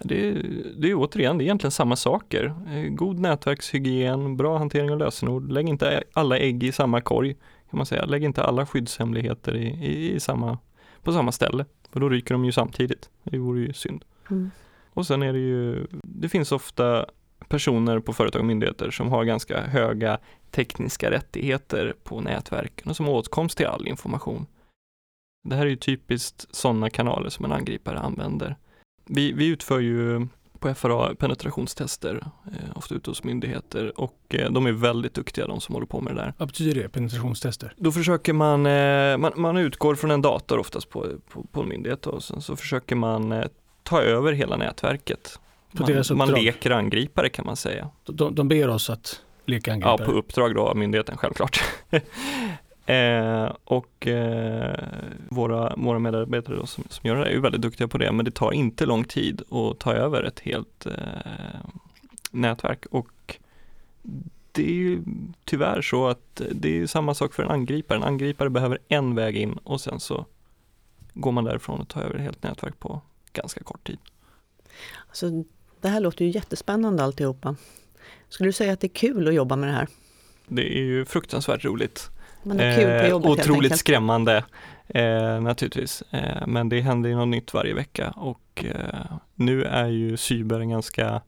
Det 0.00 0.28
är, 0.28 0.42
det 0.76 0.90
är 0.90 0.94
återigen, 0.94 1.38
det 1.38 1.44
är 1.44 1.46
egentligen 1.46 1.70
samma 1.70 1.96
saker. 1.96 2.54
Eh, 2.68 2.82
god 2.82 3.18
nätverkshygien, 3.18 4.36
bra 4.36 4.58
hantering 4.58 4.90
av 4.90 4.98
lösenord. 4.98 5.52
Lägg 5.52 5.68
inte 5.68 6.02
alla 6.12 6.38
ägg 6.38 6.62
i 6.62 6.72
samma 6.72 7.00
korg, 7.00 7.34
kan 7.70 7.76
man 7.76 7.86
säga. 7.86 8.04
Lägg 8.04 8.24
inte 8.24 8.42
alla 8.42 8.66
skyddshemligheter 8.66 9.56
i, 9.56 9.66
i, 9.66 10.14
i 10.14 10.20
samma, 10.20 10.58
på 11.02 11.12
samma 11.12 11.32
ställe. 11.32 11.64
För 11.92 12.00
då 12.00 12.08
ryker 12.08 12.34
de 12.34 12.44
ju 12.44 12.52
samtidigt. 12.52 13.10
Det 13.22 13.38
vore 13.38 13.60
ju 13.60 13.72
synd. 13.72 14.04
Mm. 14.30 14.50
Och 14.90 15.06
sen 15.06 15.22
är 15.22 15.32
det 15.32 15.38
ju, 15.38 15.86
det 16.02 16.28
finns 16.28 16.52
ofta 16.52 17.06
personer 17.48 18.00
på 18.00 18.12
företag 18.12 18.40
och 18.40 18.46
myndigheter 18.46 18.90
som 18.90 19.08
har 19.08 19.24
ganska 19.24 19.60
höga 19.60 20.18
tekniska 20.50 21.10
rättigheter 21.10 21.94
på 22.04 22.20
nätverken 22.20 22.90
och 22.90 22.96
som 22.96 23.06
har 23.06 23.12
åtkomst 23.12 23.56
till 23.56 23.66
all 23.66 23.88
information. 23.88 24.46
Det 25.44 25.56
här 25.56 25.66
är 25.66 25.70
ju 25.70 25.76
typiskt 25.76 26.46
sådana 26.50 26.90
kanaler 26.90 27.30
som 27.30 27.44
en 27.44 27.52
angripare 27.52 27.98
använder. 27.98 28.56
Vi, 29.06 29.32
vi 29.32 29.46
utför 29.46 29.80
ju 29.80 30.26
på 30.58 30.74
FRA 30.74 31.14
penetrationstester, 31.14 32.24
eh, 32.46 32.76
ofta 32.76 32.94
ute 32.94 33.10
hos 33.10 33.24
myndigheter 33.24 34.00
och 34.00 34.18
eh, 34.28 34.50
de 34.50 34.66
är 34.66 34.72
väldigt 34.72 35.14
duktiga 35.14 35.46
de 35.46 35.60
som 35.60 35.74
håller 35.74 35.86
på 35.86 36.00
med 36.00 36.14
det 36.14 36.20
där. 36.20 36.34
Vad 36.38 36.48
betyder 36.48 36.82
det, 36.82 36.88
penetrationstester? 36.88 37.74
Då 37.76 37.92
försöker 37.92 38.32
man, 38.32 38.66
eh, 38.66 39.16
man, 39.16 39.32
man 39.36 39.56
utgår 39.56 39.94
från 39.94 40.10
en 40.10 40.22
dator 40.22 40.58
oftast 40.58 40.90
på, 40.90 41.06
på, 41.28 41.42
på 41.42 41.60
en 41.62 41.68
myndighet 41.68 42.06
och 42.06 42.22
sen 42.24 42.42
så 42.42 42.56
försöker 42.56 42.96
man 42.96 43.32
eh, 43.32 43.44
ta 43.82 44.02
över 44.02 44.32
hela 44.32 44.56
nätverket. 44.56 45.40
Man, 45.72 46.04
man, 46.18 46.30
leker 46.30 46.70
angripare 46.70 47.28
kan 47.28 47.46
man 47.46 47.56
säga. 47.56 47.90
De, 48.04 48.34
de 48.34 48.48
ber 48.48 48.68
oss 48.68 48.90
att 48.90 49.22
leka 49.46 49.72
angripare? 49.72 49.96
Ja, 50.00 50.04
på 50.06 50.12
uppdrag 50.12 50.54
då 50.54 50.62
av 50.62 50.76
myndigheten 50.76 51.16
självklart. 51.16 51.62
Eh, 52.88 53.52
och 53.64 54.06
eh, 54.06 54.88
våra, 55.28 55.74
våra 55.76 55.98
medarbetare 55.98 56.56
då, 56.56 56.66
som, 56.66 56.84
som 56.88 57.08
gör 57.08 57.16
det 57.16 57.24
är 57.24 57.32
ju 57.32 57.40
väldigt 57.40 57.62
duktiga 57.62 57.88
på 57.88 57.98
det, 57.98 58.12
men 58.12 58.24
det 58.24 58.30
tar 58.30 58.52
inte 58.52 58.86
lång 58.86 59.04
tid 59.04 59.42
att 59.50 59.78
ta 59.78 59.92
över 59.92 60.22
ett 60.22 60.40
helt 60.40 60.86
eh, 60.86 60.92
nätverk. 62.30 62.86
Och 62.90 63.38
det 64.52 64.62
är 64.62 64.74
ju 64.74 65.02
tyvärr 65.44 65.82
så 65.82 66.08
att 66.08 66.42
det 66.50 66.80
är 66.80 66.86
samma 66.86 67.14
sak 67.14 67.34
för 67.34 67.42
en 67.42 67.50
angripare. 67.50 67.98
En 67.98 68.04
angripare 68.04 68.50
behöver 68.50 68.78
en 68.88 69.14
väg 69.14 69.36
in 69.36 69.52
och 69.52 69.80
sen 69.80 70.00
så 70.00 70.26
går 71.14 71.32
man 71.32 71.44
därifrån 71.44 71.80
och 71.80 71.88
tar 71.88 72.02
över 72.02 72.14
ett 72.14 72.22
helt 72.22 72.42
nätverk 72.42 72.78
på 72.78 73.00
ganska 73.32 73.62
kort 73.62 73.86
tid. 73.86 73.98
Alltså, 75.08 75.44
det 75.80 75.88
här 75.88 76.00
låter 76.00 76.24
ju 76.24 76.30
jättespännande 76.30 77.04
alltihopa. 77.04 77.56
Skulle 78.28 78.48
du 78.48 78.52
säga 78.52 78.72
att 78.72 78.80
det 78.80 78.86
är 78.86 78.94
kul 78.94 79.28
att 79.28 79.34
jobba 79.34 79.56
med 79.56 79.68
det 79.68 79.74
här? 79.74 79.88
Det 80.46 80.78
är 80.78 80.82
ju 80.82 81.04
fruktansvärt 81.04 81.64
roligt. 81.64 82.10
Man 82.48 82.58
har 82.58 82.76
kul 82.76 82.84
på 82.84 83.04
eh, 83.04 83.08
jobbet, 83.08 83.30
Otroligt 83.30 83.76
skrämmande 83.76 84.44
eh, 84.88 85.40
naturligtvis. 85.40 86.02
Eh, 86.10 86.46
men 86.46 86.68
det 86.68 86.80
händer 86.80 87.10
ju 87.10 87.16
något 87.16 87.28
nytt 87.28 87.54
varje 87.54 87.74
vecka 87.74 88.10
och 88.10 88.64
nu 89.34 89.64
är 89.64 89.86
ju 89.86 90.16
cyber 90.16 90.60
en 90.60 90.68
ganska 90.68 91.22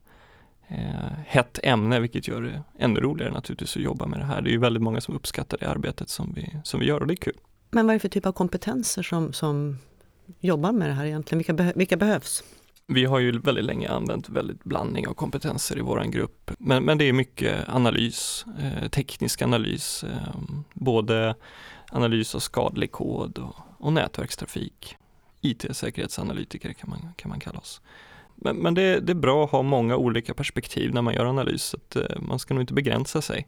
hett 1.25 1.59
ämne 1.63 1.99
vilket 1.99 2.27
gör 2.27 2.41
det 2.41 2.63
ännu 2.79 2.99
roligare 2.99 3.31
naturligtvis 3.33 3.77
att 3.77 3.83
jobba 3.83 4.05
med 4.05 4.19
det 4.19 4.25
här. 4.25 4.41
Det 4.41 4.49
är 4.49 4.51
ju 4.51 4.57
väldigt 4.57 4.83
många 4.83 5.01
som 5.01 5.15
uppskattar 5.15 5.57
det 5.57 5.69
arbetet 5.69 6.09
som 6.09 6.33
vi, 6.33 6.55
som 6.63 6.79
vi 6.79 6.85
gör 6.85 6.99
och 6.99 7.07
det 7.07 7.13
är 7.13 7.15
kul. 7.15 7.37
Men 7.71 7.85
vad 7.85 7.93
är 7.93 7.95
det 7.95 7.99
för 7.99 8.09
typ 8.09 8.25
av 8.25 8.31
kompetenser 8.31 9.03
som, 9.03 9.33
som 9.33 9.77
jobbar 10.39 10.71
med 10.71 10.89
det 10.89 10.93
här 10.93 11.05
egentligen? 11.05 11.37
Vilka, 11.37 11.73
vilka 11.75 11.97
behövs? 11.97 12.43
Vi 12.93 13.05
har 13.05 13.19
ju 13.19 13.39
väldigt 13.39 13.65
länge 13.65 13.89
använt 13.89 14.29
väldigt 14.29 14.63
blandning 14.63 15.07
av 15.07 15.13
kompetenser 15.13 15.77
i 15.77 15.81
våran 15.81 16.11
grupp. 16.11 16.51
Men, 16.59 16.83
men 16.83 16.97
det 16.97 17.05
är 17.05 17.13
mycket 17.13 17.69
analys, 17.69 18.45
eh, 18.59 18.89
teknisk 18.89 19.41
analys, 19.41 20.03
eh, 20.03 20.39
både 20.73 21.35
analys 21.91 22.35
av 22.35 22.39
skadlig 22.39 22.91
kod 22.91 23.37
och, 23.37 23.55
och 23.77 23.93
nätverkstrafik. 23.93 24.95
IT-säkerhetsanalytiker 25.41 26.73
kan 26.73 26.89
man, 26.89 27.13
kan 27.15 27.29
man 27.29 27.39
kalla 27.39 27.59
oss. 27.59 27.81
Men, 28.35 28.55
men 28.55 28.73
det, 28.73 28.99
det, 28.99 29.11
är 29.11 29.15
bra 29.15 29.43
att 29.43 29.51
ha 29.51 29.61
många 29.61 29.95
olika 29.95 30.33
perspektiv 30.33 30.93
när 30.93 31.01
man 31.01 31.13
gör 31.13 31.25
analys, 31.25 31.75
att, 31.75 31.95
eh, 31.95 32.21
man 32.21 32.39
ska 32.39 32.53
nog 32.53 32.63
inte 32.63 32.73
begränsa 32.73 33.21
sig. 33.21 33.47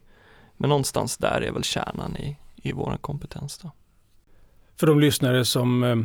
Men 0.56 0.68
någonstans 0.68 1.16
där 1.16 1.40
är 1.40 1.52
väl 1.52 1.64
kärnan 1.64 2.16
i, 2.16 2.36
i 2.56 2.72
vår 2.72 2.96
kompetens. 3.00 3.58
Då. 3.58 3.70
För 4.80 4.86
de 4.86 5.00
lyssnare 5.00 5.44
som 5.44 5.84
eh, 5.84 5.96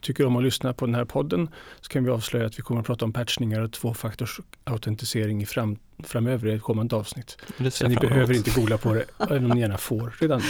tycker 0.00 0.26
om 0.26 0.36
att 0.36 0.42
lyssna 0.42 0.72
på 0.72 0.86
den 0.86 0.94
här 0.94 1.04
podden 1.04 1.48
så 1.80 1.88
kan 1.88 2.04
vi 2.04 2.10
avslöja 2.10 2.46
att 2.46 2.58
vi 2.58 2.62
kommer 2.62 2.80
att 2.80 2.86
prata 2.86 3.04
om 3.04 3.12
patchningar 3.12 3.60
och 3.60 3.72
tvåfaktorsautentisering 3.72 5.46
fram, 5.46 5.76
framöver 6.04 6.48
i 6.48 6.54
ett 6.54 6.62
kommande 6.62 6.96
avsnitt. 6.96 7.36
Så 7.70 7.88
ni 7.88 7.96
behöver 7.96 8.34
inte 8.34 8.50
googla 8.50 8.78
på 8.78 8.94
det, 8.94 9.04
även 9.18 9.44
om 9.44 9.50
ni 9.50 9.60
gärna 9.60 9.78
får 9.78 10.14
redan 10.20 10.38
nu. 10.40 10.46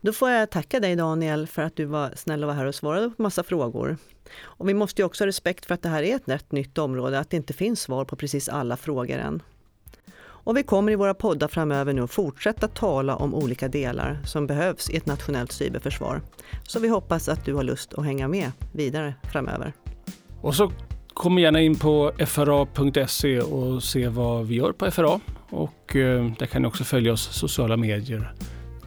Då 0.00 0.12
får 0.12 0.30
jag 0.30 0.50
tacka 0.50 0.80
dig 0.80 0.96
Daniel 0.96 1.46
för 1.46 1.62
att 1.62 1.76
du 1.76 1.84
var 1.84 2.12
snäll 2.16 2.42
och 2.42 2.48
var 2.48 2.54
här 2.54 2.66
och 2.66 2.74
svarade 2.74 3.10
på 3.10 3.22
massa 3.22 3.42
frågor. 3.42 3.96
Och 4.40 4.68
vi 4.68 4.74
måste 4.74 5.02
ju 5.02 5.06
också 5.06 5.24
ha 5.24 5.28
respekt 5.28 5.66
för 5.66 5.74
att 5.74 5.82
det 5.82 5.88
här 5.88 6.02
är 6.02 6.16
ett 6.16 6.28
rätt 6.28 6.52
nytt 6.52 6.78
område, 6.78 7.18
att 7.18 7.30
det 7.30 7.36
inte 7.36 7.52
finns 7.52 7.80
svar 7.80 8.04
på 8.04 8.16
precis 8.16 8.48
alla 8.48 8.76
frågor 8.76 9.18
än. 9.18 9.42
Och 10.44 10.56
vi 10.56 10.62
kommer 10.62 10.92
i 10.92 10.94
våra 10.94 11.14
poddar 11.14 11.48
framöver 11.48 11.92
nu 11.92 12.06
fortsätta 12.06 12.68
tala 12.68 13.16
om 13.16 13.34
olika 13.34 13.68
delar 13.68 14.18
som 14.24 14.46
behövs 14.46 14.90
i 14.90 14.96
ett 14.96 15.06
nationellt 15.06 15.52
cyberförsvar. 15.52 16.22
Så 16.62 16.80
vi 16.80 16.88
hoppas 16.88 17.28
att 17.28 17.44
du 17.44 17.54
har 17.54 17.62
lust 17.62 17.94
att 17.94 18.04
hänga 18.04 18.28
med 18.28 18.52
vidare 18.72 19.14
framöver. 19.32 19.72
Och 20.40 20.54
så 20.54 20.72
kom 21.14 21.38
gärna 21.38 21.60
in 21.60 21.78
på 21.78 22.12
fra.se 22.26 23.40
och 23.40 23.82
se 23.82 24.08
vad 24.08 24.46
vi 24.46 24.54
gör 24.54 24.72
på 24.72 24.90
FRA. 24.90 25.20
Och 25.50 25.96
eh, 25.96 26.32
där 26.38 26.46
kan 26.46 26.62
ni 26.62 26.68
också 26.68 26.84
följa 26.84 27.12
oss 27.12 27.28
sociala 27.32 27.76
medier. 27.76 28.32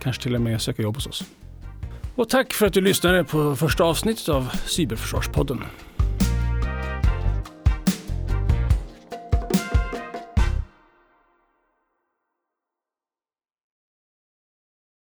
Kanske 0.01 0.23
till 0.23 0.35
och 0.35 0.41
med 0.41 0.61
söka 0.61 0.81
jobb 0.81 0.95
hos 0.95 1.07
oss. 1.07 1.23
Och 2.15 2.29
tack 2.29 2.53
för 2.53 2.65
att 2.65 2.73
du 2.73 2.81
lyssnade 2.81 3.23
på 3.23 3.55
första 3.55 3.83
avsnittet 3.83 4.29
av 4.29 4.49
Cyberförsvarspodden. 4.65 5.63